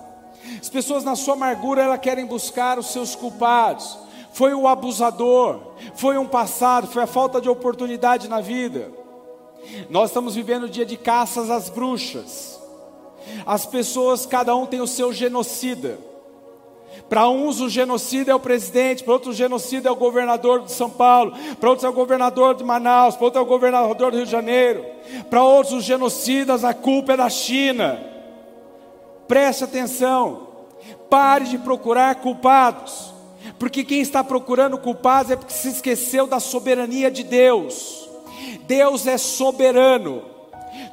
[0.59, 3.97] As pessoas na sua amargura, elas querem buscar os seus culpados.
[4.33, 5.61] Foi o abusador,
[5.95, 8.91] foi um passado, foi a falta de oportunidade na vida.
[9.89, 12.59] Nós estamos vivendo o dia de caças às bruxas.
[13.45, 15.97] As pessoas, cada um tem o seu genocida.
[17.09, 20.71] Para uns o genocida é o presidente, para outros o genocida é o governador de
[20.71, 24.17] São Paulo, para outros é o governador de Manaus, para outros é o governador do
[24.17, 24.85] Rio de Janeiro,
[25.29, 28.14] para outros os genocidas a culpa é da China.
[29.27, 30.47] Preste atenção,
[31.09, 33.13] pare de procurar culpados,
[33.57, 38.09] porque quem está procurando culpados é porque se esqueceu da soberania de Deus.
[38.67, 40.23] Deus é soberano,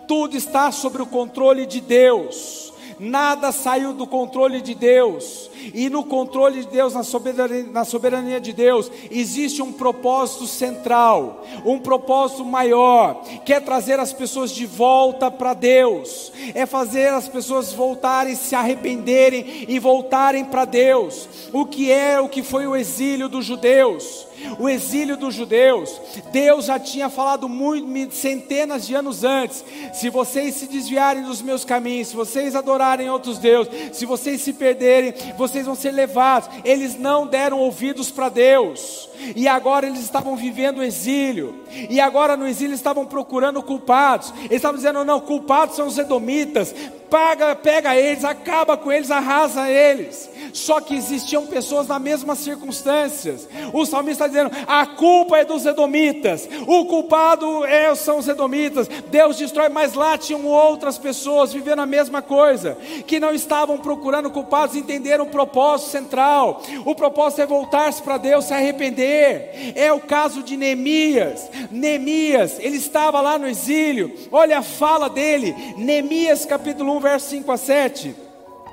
[0.07, 2.61] tudo está sob o controle de Deus,
[3.03, 5.50] nada saiu do controle de Deus.
[5.74, 11.44] E no controle de Deus, na soberania, na soberania de Deus, existe um propósito central,
[11.64, 17.28] um propósito maior, que é trazer as pessoas de volta para Deus, é fazer as
[17.28, 21.28] pessoas voltarem, se arrependerem e voltarem para Deus.
[21.53, 24.32] O que é o que foi o exílio dos judeus?
[24.59, 26.01] O exílio dos judeus,
[26.32, 31.64] Deus já tinha falado muito, centenas de anos antes: se vocês se desviarem dos meus
[31.64, 36.49] caminhos, se vocês adorarem outros deuses, se vocês se perderem, vocês vão ser levados.
[36.64, 42.36] Eles não deram ouvidos para Deus, e agora eles estavam vivendo o exílio, e agora
[42.36, 46.74] no exílio estavam procurando culpados, eles estavam dizendo: não, culpados são os edomitas,
[47.12, 50.30] paga, pega eles, acaba com eles, arrasa eles.
[50.54, 53.46] Só que existiam pessoas nas mesmas circunstâncias.
[53.72, 58.88] O salmista está dizendo: a culpa é dos edomitas, o culpado é, são os edomitas.
[59.10, 64.30] Deus destrói, mas lá tinham outras pessoas vivendo a mesma coisa, que não estavam procurando
[64.30, 66.62] culpados, entenderam o propósito central.
[66.86, 69.72] O propósito é voltar-se para Deus, se arrepender.
[69.74, 71.50] É o caso de Neemias.
[71.70, 74.12] Neemias, ele estava lá no exílio.
[74.30, 78.14] Olha a fala dele, Neemias capítulo 1, verso 5 a 7.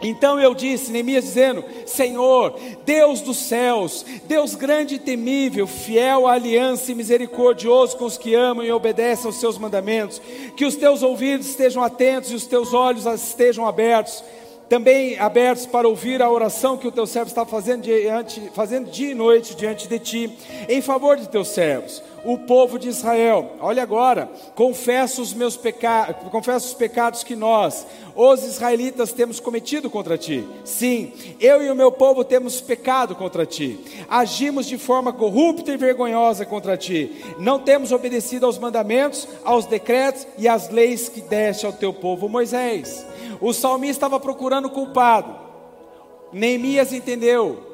[0.01, 6.33] Então eu disse, Neemias dizendo: Senhor, Deus dos céus, Deus grande e temível, fiel à
[6.33, 10.21] aliança e misericordioso com os que amam e obedecem aos seus mandamentos,
[10.55, 14.23] que os teus ouvidos estejam atentos e os teus olhos estejam abertos,
[14.69, 19.11] também abertos para ouvir a oração que o teu servo está fazendo, diante, fazendo dia
[19.11, 20.37] e noite diante de ti,
[20.69, 26.29] em favor de teus servos o povo de Israel: Olha agora, confesso os meus pecados,
[26.29, 30.47] confesso os pecados que nós, os israelitas, temos cometido contra ti.
[30.63, 33.79] Sim, eu e o meu povo temos pecado contra ti.
[34.07, 37.23] Agimos de forma corrupta e vergonhosa contra ti.
[37.39, 42.29] Não temos obedecido aos mandamentos, aos decretos e às leis que deste ao teu povo
[42.29, 43.05] Moisés.
[43.41, 45.35] O salmista estava procurando culpado.
[46.31, 47.69] Neemias entendeu.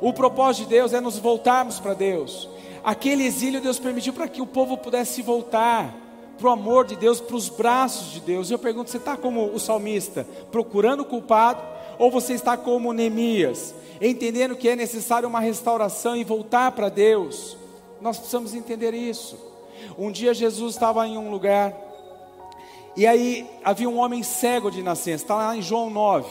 [0.00, 2.48] O propósito de Deus é nos voltarmos para Deus.
[2.84, 5.94] Aquele exílio Deus permitiu para que o povo pudesse voltar
[6.38, 8.50] para o amor de Deus, para os braços de Deus.
[8.50, 11.62] Eu pergunto: você está como o salmista, procurando o culpado,
[11.98, 17.56] ou você está como Neemias, entendendo que é necessário uma restauração e voltar para Deus?
[18.02, 19.38] Nós precisamos entender isso.
[19.96, 21.74] Um dia Jesus estava em um lugar,
[22.94, 26.28] e aí havia um homem cego de nascença, está lá em João 9.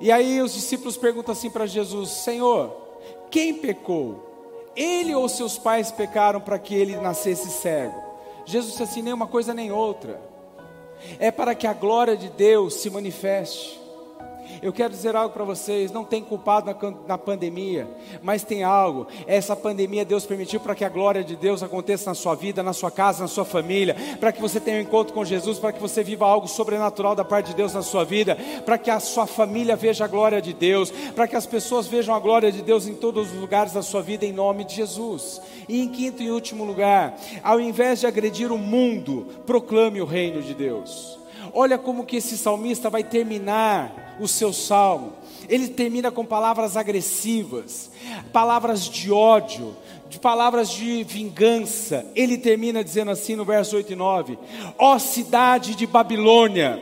[0.00, 2.76] E aí os discípulos perguntam assim para Jesus: Senhor,
[3.30, 4.31] quem pecou?
[4.74, 8.02] Ele ou seus pais pecaram para que ele nascesse cego?
[8.44, 10.20] Jesus disse assim: nem uma coisa nem outra.
[11.18, 13.81] É para que a glória de Deus se manifeste.
[14.62, 17.88] Eu quero dizer algo para vocês: não tem culpado na, na, pandemia,
[18.22, 19.08] mas tem algo.
[19.26, 22.72] Essa pandemia Deus permitiu para que a glória de Deus aconteça na sua vida, na
[22.72, 25.80] sua casa, na sua família, para que você tenha um encontro com Jesus, para que
[25.80, 29.26] você viva algo sobrenatural da parte de Deus na sua vida, para que a sua
[29.26, 32.86] família veja a glória de Deus, para que as pessoas vejam a glória de Deus
[32.86, 35.40] em todos os lugares da sua vida, em nome de Jesus.
[35.68, 40.40] E em quinto e último lugar, ao invés de agredir o mundo, proclame o reino
[40.40, 41.18] de Deus.
[41.52, 45.14] Olha como que esse salmista vai terminar o seu salmo.
[45.48, 47.90] Ele termina com palavras agressivas,
[48.32, 49.76] palavras de ódio,
[50.08, 52.06] de palavras de vingança.
[52.14, 54.38] Ele termina dizendo assim no verso 8 e 9:
[54.78, 56.80] Ó oh, cidade de Babilônia,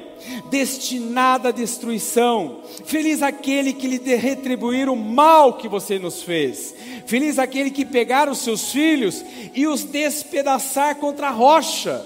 [0.51, 6.74] destinada à destruição, feliz aquele que lhe retribuir o mal que você nos fez,
[7.07, 9.24] feliz aquele que pegar os seus filhos
[9.55, 12.05] e os despedaçar contra a rocha.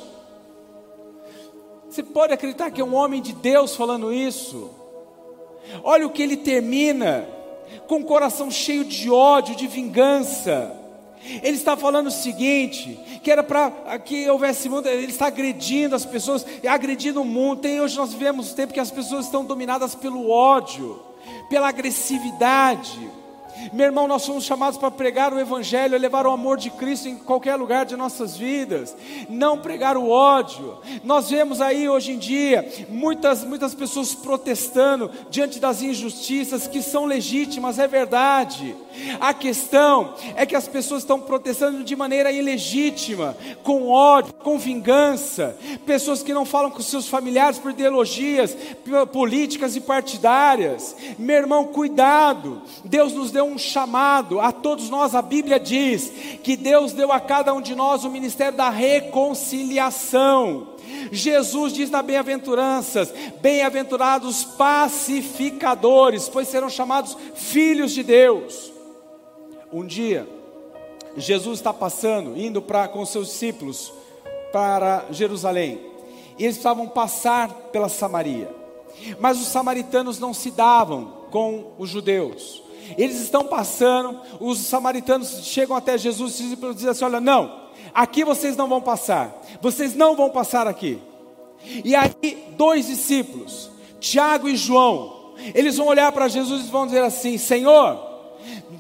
[1.89, 4.84] Você pode acreditar que é um homem de Deus falando isso?
[5.83, 7.27] Olha o que ele termina,
[7.87, 10.75] com o coração cheio de ódio, de vingança.
[11.43, 16.05] Ele está falando o seguinte: que era para que houvesse mundo, ele está agredindo as
[16.05, 17.63] pessoas, agredindo o mundo.
[17.63, 21.01] Tem, hoje nós vivemos um tempo que as pessoas estão dominadas pelo ódio,
[21.49, 23.11] pela agressividade.
[23.73, 27.17] Meu irmão, nós somos chamados para pregar o Evangelho, levar o amor de Cristo em
[27.17, 28.97] qualquer lugar de nossas vidas,
[29.29, 30.79] não pregar o ódio.
[31.03, 37.05] Nós vemos aí hoje em dia muitas, muitas pessoas protestando diante das injustiças que são
[37.05, 38.77] legítimas, é verdade.
[39.21, 45.57] A questão é que as pessoas estão protestando de maneira ilegítima, com ódio, com vingança.
[45.85, 48.57] Pessoas que não falam com seus familiares por ideologias
[49.13, 50.95] políticas e partidárias.
[51.19, 52.63] Meu irmão, cuidado.
[52.85, 55.15] Deus nos deu um chamado a todos nós.
[55.15, 56.11] A Bíblia diz
[56.43, 60.75] que Deus deu a cada um de nós o ministério da reconciliação.
[61.11, 68.73] Jesus diz na bem-aventuranças: bem-aventurados pacificadores, pois serão chamados filhos de Deus.
[69.73, 70.29] Um dia,
[71.17, 73.93] Jesus está passando, indo para com seus discípulos
[74.53, 75.81] para Jerusalém.
[76.39, 78.51] E eles precisavam passar pela Samaria.
[79.19, 82.64] Mas os samaritanos não se davam com os judeus.
[82.97, 87.63] Eles estão passando, os samaritanos chegam até Jesus e dizem assim: Olha, não,
[87.95, 90.99] aqui vocês não vão passar, vocês não vão passar aqui.
[91.85, 97.03] E aí, dois discípulos, Tiago e João, eles vão olhar para Jesus e vão dizer
[97.03, 97.99] assim: Senhor,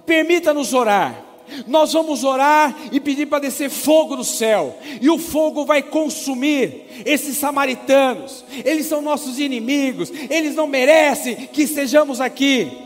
[0.06, 1.22] permita-nos orar.
[1.66, 6.86] Nós vamos orar e pedir para descer fogo do céu, e o fogo vai consumir
[7.04, 8.44] esses samaritanos.
[8.64, 12.83] Eles são nossos inimigos, eles não merecem que estejamos aqui.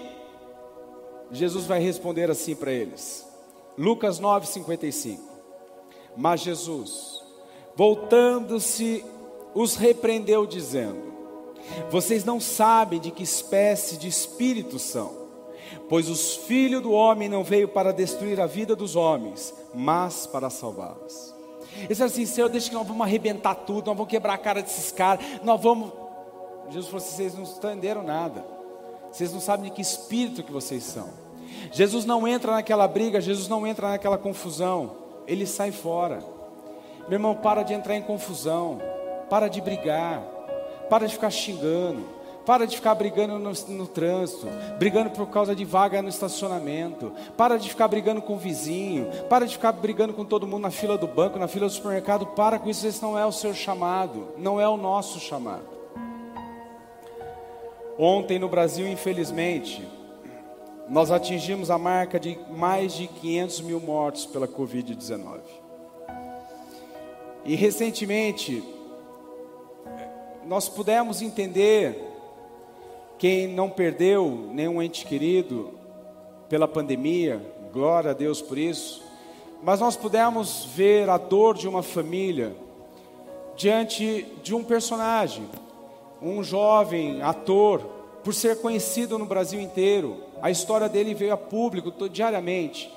[1.31, 3.27] Jesus vai responder assim para eles.
[3.77, 5.21] Lucas 9:55.
[6.17, 7.23] Mas Jesus,
[7.77, 9.05] voltando-se,
[9.55, 11.13] os repreendeu dizendo:
[11.91, 15.29] Vocês não sabem de que espécie de espírito são
[15.89, 20.51] Pois os filhos do homem não veio para destruir a vida dos homens, mas para
[20.51, 21.35] salvá-los.
[21.77, 24.63] Eles disseram assim, Senhor, deixa que nós vamos arrebentar tudo, nós vamos quebrar a cara
[24.63, 25.91] desses caras, nós vamos.
[26.69, 28.45] Jesus falou assim: vocês não entenderam nada,
[29.13, 31.09] vocês não sabem de que espírito que vocês são.
[31.73, 34.93] Jesus não entra naquela briga, Jesus não entra naquela confusão,
[35.27, 36.23] ele sai fora.
[37.09, 38.81] Meu irmão, para de entrar em confusão,
[39.31, 40.23] para de brigar,
[40.89, 42.19] para de ficar xingando.
[42.49, 44.47] Para de ficar brigando no, no, trânsito,
[44.79, 47.13] brigando por causa de vaga no estacionamento.
[47.37, 49.07] Para de ficar brigando com o vizinho.
[49.29, 52.25] Para de ficar brigando com todo mundo na fila do banco, na fila do supermercado.
[52.29, 55.78] Para com isso, esse não é o seu chamado, não é o nosso chamado.
[57.99, 59.85] Ontem no Brasil, infelizmente,
[60.89, 65.41] nós atingimos a marca de mais de 500 mil mortos pela Covid-19.
[67.45, 68.63] E recentemente,
[70.47, 71.99] nós pudemos entender,
[73.19, 75.75] quem não perdeu nenhum ente querido
[76.49, 77.43] pela pandemia,
[77.73, 79.03] glória a Deus por isso,
[79.61, 82.55] mas nós pudemos ver a dor de uma família
[83.57, 85.49] diante de um personagem,
[86.21, 87.81] um jovem ator,
[88.25, 90.17] por ser conhecido no Brasil inteiro.
[90.43, 92.93] A história dele veio a público diariamente.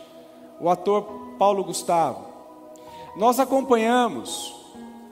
[0.60, 1.04] O ator
[1.38, 2.26] Paulo Gustavo.
[3.16, 4.56] Nós acompanhamos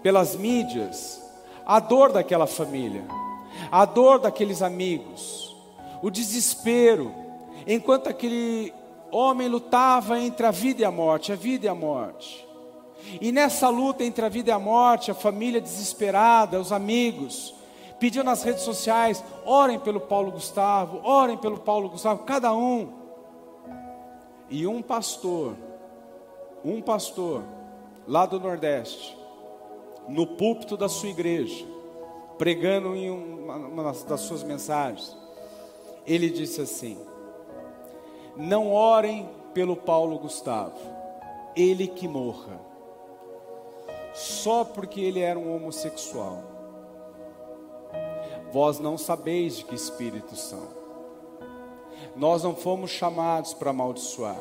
[0.02, 1.22] pelas mídias
[1.66, 3.06] a dor daquela família,
[3.72, 5.56] a dor daqueles amigos,
[6.02, 7.14] o desespero,
[7.68, 8.74] enquanto aquele
[9.12, 12.48] homem lutava entre a vida e a morte, a vida e a morte.
[13.20, 17.54] E nessa luta entre a vida e a morte, a família desesperada, os amigos,
[18.00, 22.98] pediu nas redes sociais: orem pelo Paulo Gustavo, orem pelo Paulo Gustavo, cada um.
[24.50, 25.56] E um pastor,
[26.66, 27.44] um pastor,
[28.08, 29.16] lá do Nordeste,
[30.08, 31.68] no púlpito da sua igreja,
[32.38, 35.16] pregando em uma, uma das suas mensagens,
[36.08, 36.98] ele disse assim:
[38.36, 40.80] Não orem pelo Paulo Gustavo,
[41.56, 42.60] ele que morra,
[44.14, 46.49] só porque ele era um homossexual.
[48.52, 50.68] Vós não sabeis de que espíritos são.
[52.16, 54.40] Nós não fomos chamados para amaldiçoar.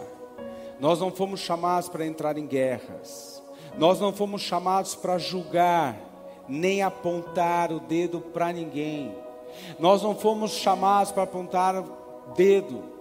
[0.81, 3.43] Nós não fomos chamados para entrar em guerras.
[3.77, 5.97] Nós não fomos chamados para julgar,
[6.49, 9.15] nem apontar o dedo para ninguém.
[9.79, 11.85] Nós não fomos chamados para apontar o
[12.35, 12.98] dedo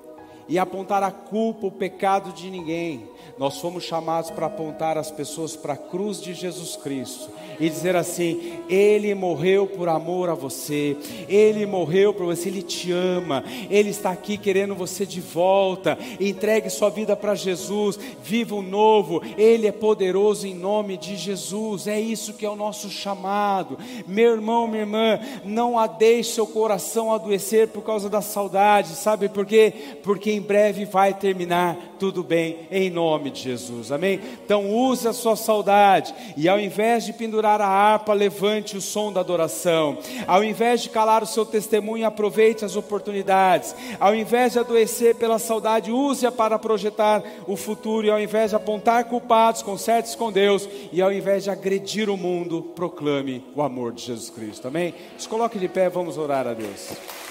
[0.48, 3.08] e apontar a culpa, o pecado de ninguém.
[3.38, 7.30] Nós fomos chamados para apontar as pessoas para a cruz de Jesus Cristo
[7.60, 12.92] e dizer assim: Ele morreu por amor a você, Ele morreu por você, Ele te
[12.92, 15.98] ama, Ele está aqui querendo você de volta.
[16.20, 21.88] Entregue sua vida para Jesus, viva o novo, Ele é poderoso em nome de Jesus.
[21.88, 23.78] É isso que é o nosso chamado,
[24.08, 25.20] meu irmão, minha irmã.
[25.44, 29.74] Não a deixe seu coração adoecer por causa da saudade, sabe por quê?
[30.04, 34.20] Porque em breve vai terminar tudo bem, em nome de Jesus, amém?
[34.46, 39.12] Então use a sua saudade e ao invés de pendurar a harpa, levante o som
[39.12, 44.60] da adoração, ao invés de calar o seu testemunho, aproveite as oportunidades, ao invés de
[44.60, 50.16] adoecer pela saudade, use-a para projetar o futuro, e ao invés de apontar culpados, conserte
[50.16, 54.68] com Deus, e ao invés de agredir o mundo, proclame o amor de Jesus Cristo,
[54.68, 54.94] amém?
[55.18, 57.27] Se coloque de pé, vamos orar a Deus.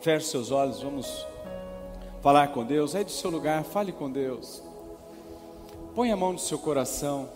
[0.00, 1.26] Feche seus olhos, vamos
[2.22, 2.94] falar com Deus.
[2.94, 4.62] Aí do seu lugar, fale com Deus.
[5.92, 7.28] Põe a mão no seu coração.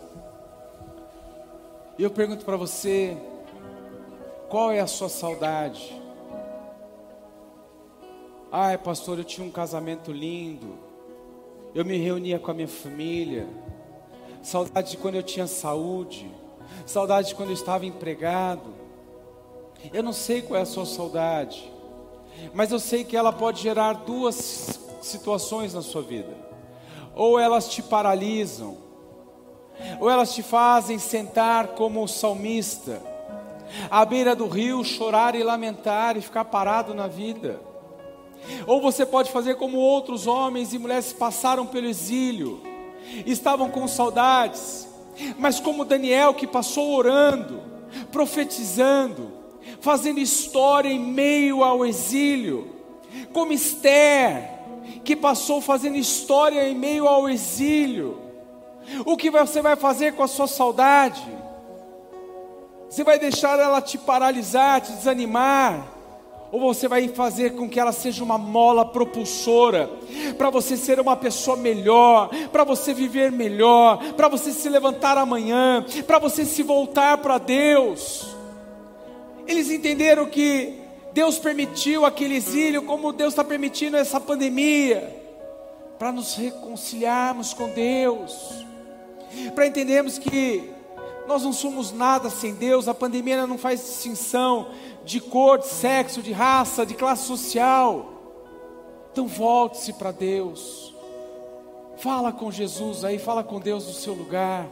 [1.98, 3.16] E eu pergunto para você:
[4.48, 6.00] qual é a sua saudade?
[8.52, 10.78] Ai, pastor, eu tinha um casamento lindo.
[11.74, 13.48] Eu me reunia com a minha família.
[14.40, 16.30] Saudade de quando eu tinha saúde.
[16.86, 18.72] Saudade de quando eu estava empregado.
[19.92, 21.71] Eu não sei qual é a sua saudade
[22.54, 26.34] mas eu sei que ela pode gerar duas situações na sua vida:
[27.14, 28.76] ou elas te paralisam,
[30.00, 33.02] ou elas te fazem sentar como o salmista,
[33.90, 37.60] à beira do rio, chorar e lamentar e ficar parado na vida.
[38.66, 42.60] Ou você pode fazer como outros homens e mulheres passaram pelo exílio,
[43.24, 44.88] estavam com saudades,
[45.38, 47.62] mas como Daniel que passou orando,
[48.10, 49.41] profetizando,
[49.82, 52.70] fazendo história em meio ao exílio,
[53.32, 54.48] como Esther,
[55.04, 58.16] que passou fazendo história em meio ao exílio.
[59.04, 61.22] O que você vai fazer com a sua saudade?
[62.88, 65.84] Você vai deixar ela te paralisar, te desanimar?
[66.52, 69.90] Ou você vai fazer com que ela seja uma mola propulsora,
[70.38, 75.84] para você ser uma pessoa melhor, para você viver melhor, para você se levantar amanhã,
[76.06, 78.31] para você se voltar para Deus?
[79.46, 80.80] Eles entenderam que
[81.12, 85.20] Deus permitiu aquele exílio, como Deus está permitindo essa pandemia,
[85.98, 88.64] para nos reconciliarmos com Deus,
[89.54, 90.70] para entendermos que
[91.26, 94.68] nós não somos nada sem Deus, a pandemia não faz distinção
[95.04, 98.08] de cor, de sexo, de raça, de classe social.
[99.12, 100.94] Então volte-se para Deus,
[101.98, 104.66] fala com Jesus aí, fala com Deus no seu lugar.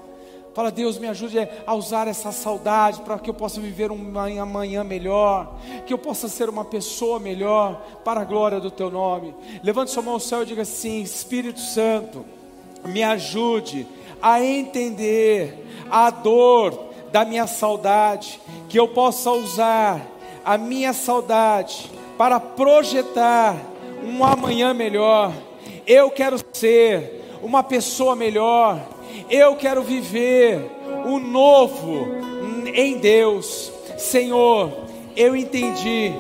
[0.61, 4.85] Fala, Deus, me ajude a usar essa saudade para que eu possa viver uma amanhã
[4.85, 5.55] melhor,
[5.87, 9.35] que eu possa ser uma pessoa melhor, para a glória do Teu nome.
[9.63, 12.27] Levante sua mão ao céu e diga assim: Espírito Santo,
[12.85, 13.87] me ajude
[14.21, 16.79] a entender a dor
[17.11, 18.39] da minha saudade,
[18.69, 20.07] que eu possa usar
[20.45, 23.57] a minha saudade para projetar
[24.05, 25.33] um amanhã melhor.
[25.87, 28.99] Eu quero ser uma pessoa melhor.
[29.29, 30.71] Eu quero viver
[31.07, 32.07] o novo
[32.75, 33.73] em Deus.
[33.99, 34.73] Senhor,
[35.17, 36.13] eu entendi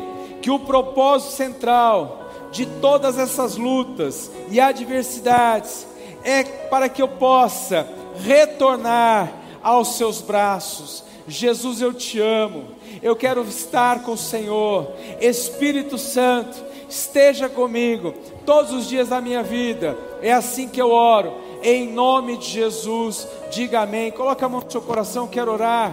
[0.42, 5.86] que o propósito central de todas essas lutas e adversidades
[6.24, 7.86] é para que eu possa
[8.22, 9.32] retornar
[9.62, 11.04] aos seus braços.
[11.28, 12.64] Jesus, eu te amo.
[13.02, 14.90] Eu quero estar com o Senhor.
[15.20, 18.12] Espírito Santo, esteja comigo
[18.44, 19.96] todos os dias da minha vida.
[20.22, 21.32] É assim que eu oro.
[21.62, 24.10] Em nome de Jesus, diga amém.
[24.10, 25.92] Coloca a mão no seu coração, quero orar.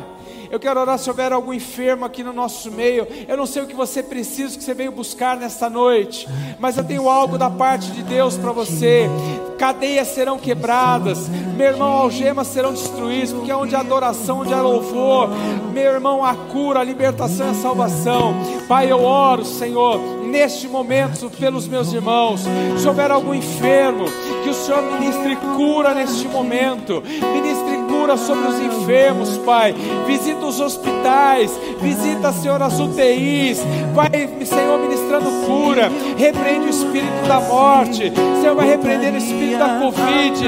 [0.49, 3.05] Eu quero orar se houver algum enfermo aqui no nosso meio.
[3.27, 6.77] Eu não sei o que você precisa, o que você veio buscar nesta noite, mas
[6.77, 9.09] eu tenho algo da parte de Deus para você.
[9.57, 14.61] Cadeias serão quebradas, meu irmão, algemas serão destruídas, porque é onde há adoração, onde há
[14.61, 15.29] louvor,
[15.73, 18.35] meu irmão, a cura, a libertação e a salvação.
[18.67, 22.41] Pai, eu oro, Senhor, neste momento pelos meus irmãos.
[22.77, 24.05] Se houver algum enfermo,
[24.43, 27.01] que o Senhor ministre cura neste momento,
[27.33, 27.76] ministre
[28.07, 29.75] cura sobre os enfermos, Pai.
[30.05, 31.51] Visita os hospitais,
[31.81, 33.59] visita, Senhor, as UTIs,
[33.93, 35.91] Pai, Senhor, ministrando cura.
[36.17, 40.39] Repreende o espírito da morte, Senhor, vai repreender o espírito da Covid.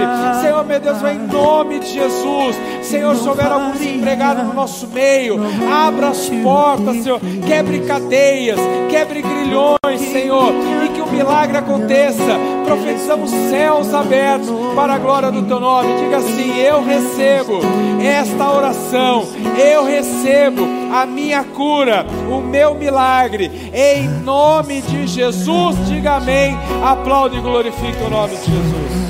[0.41, 2.55] Senhor, meu Deus, vai em nome de Jesus.
[2.81, 5.37] Senhor, se houver algum desempregado no nosso meio,
[5.69, 10.53] abra as portas, Senhor, quebre cadeias, quebre grilhões, Senhor,
[10.85, 10.88] e
[11.19, 12.39] milagre aconteça.
[12.65, 15.97] Profetizamos céus abertos para a glória do Teu nome.
[15.97, 17.59] Diga assim: Eu recebo
[18.01, 25.75] esta oração, eu recebo a minha cura, o meu milagre, em nome de Jesus.
[25.87, 26.57] Diga amém.
[26.83, 29.09] Aplaude e glorifique o nome de Jesus.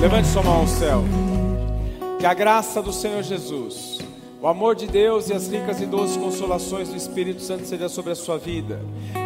[0.00, 1.02] Levante sua mão ao céu.
[2.18, 4.00] Que a graça do Senhor Jesus,
[4.40, 8.12] o amor de Deus e as ricas e doces consolações do Espírito Santo seja sobre
[8.12, 8.80] a sua vida.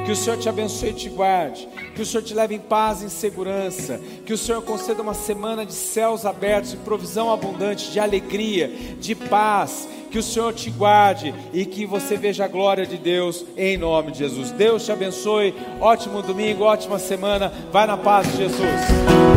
[0.07, 1.69] Que o Senhor te abençoe e te guarde.
[1.95, 4.01] Que o Senhor te leve em paz e em segurança.
[4.25, 9.15] Que o Senhor conceda uma semana de céus abertos, de provisão abundante, de alegria, de
[9.15, 9.87] paz.
[10.11, 14.13] Que o Senhor te guarde e que você veja a glória de Deus em nome
[14.13, 14.51] de Jesus.
[14.51, 15.55] Deus te abençoe.
[15.81, 17.53] Ótimo domingo, ótima semana.
[17.71, 19.33] Vai na paz de Jesus.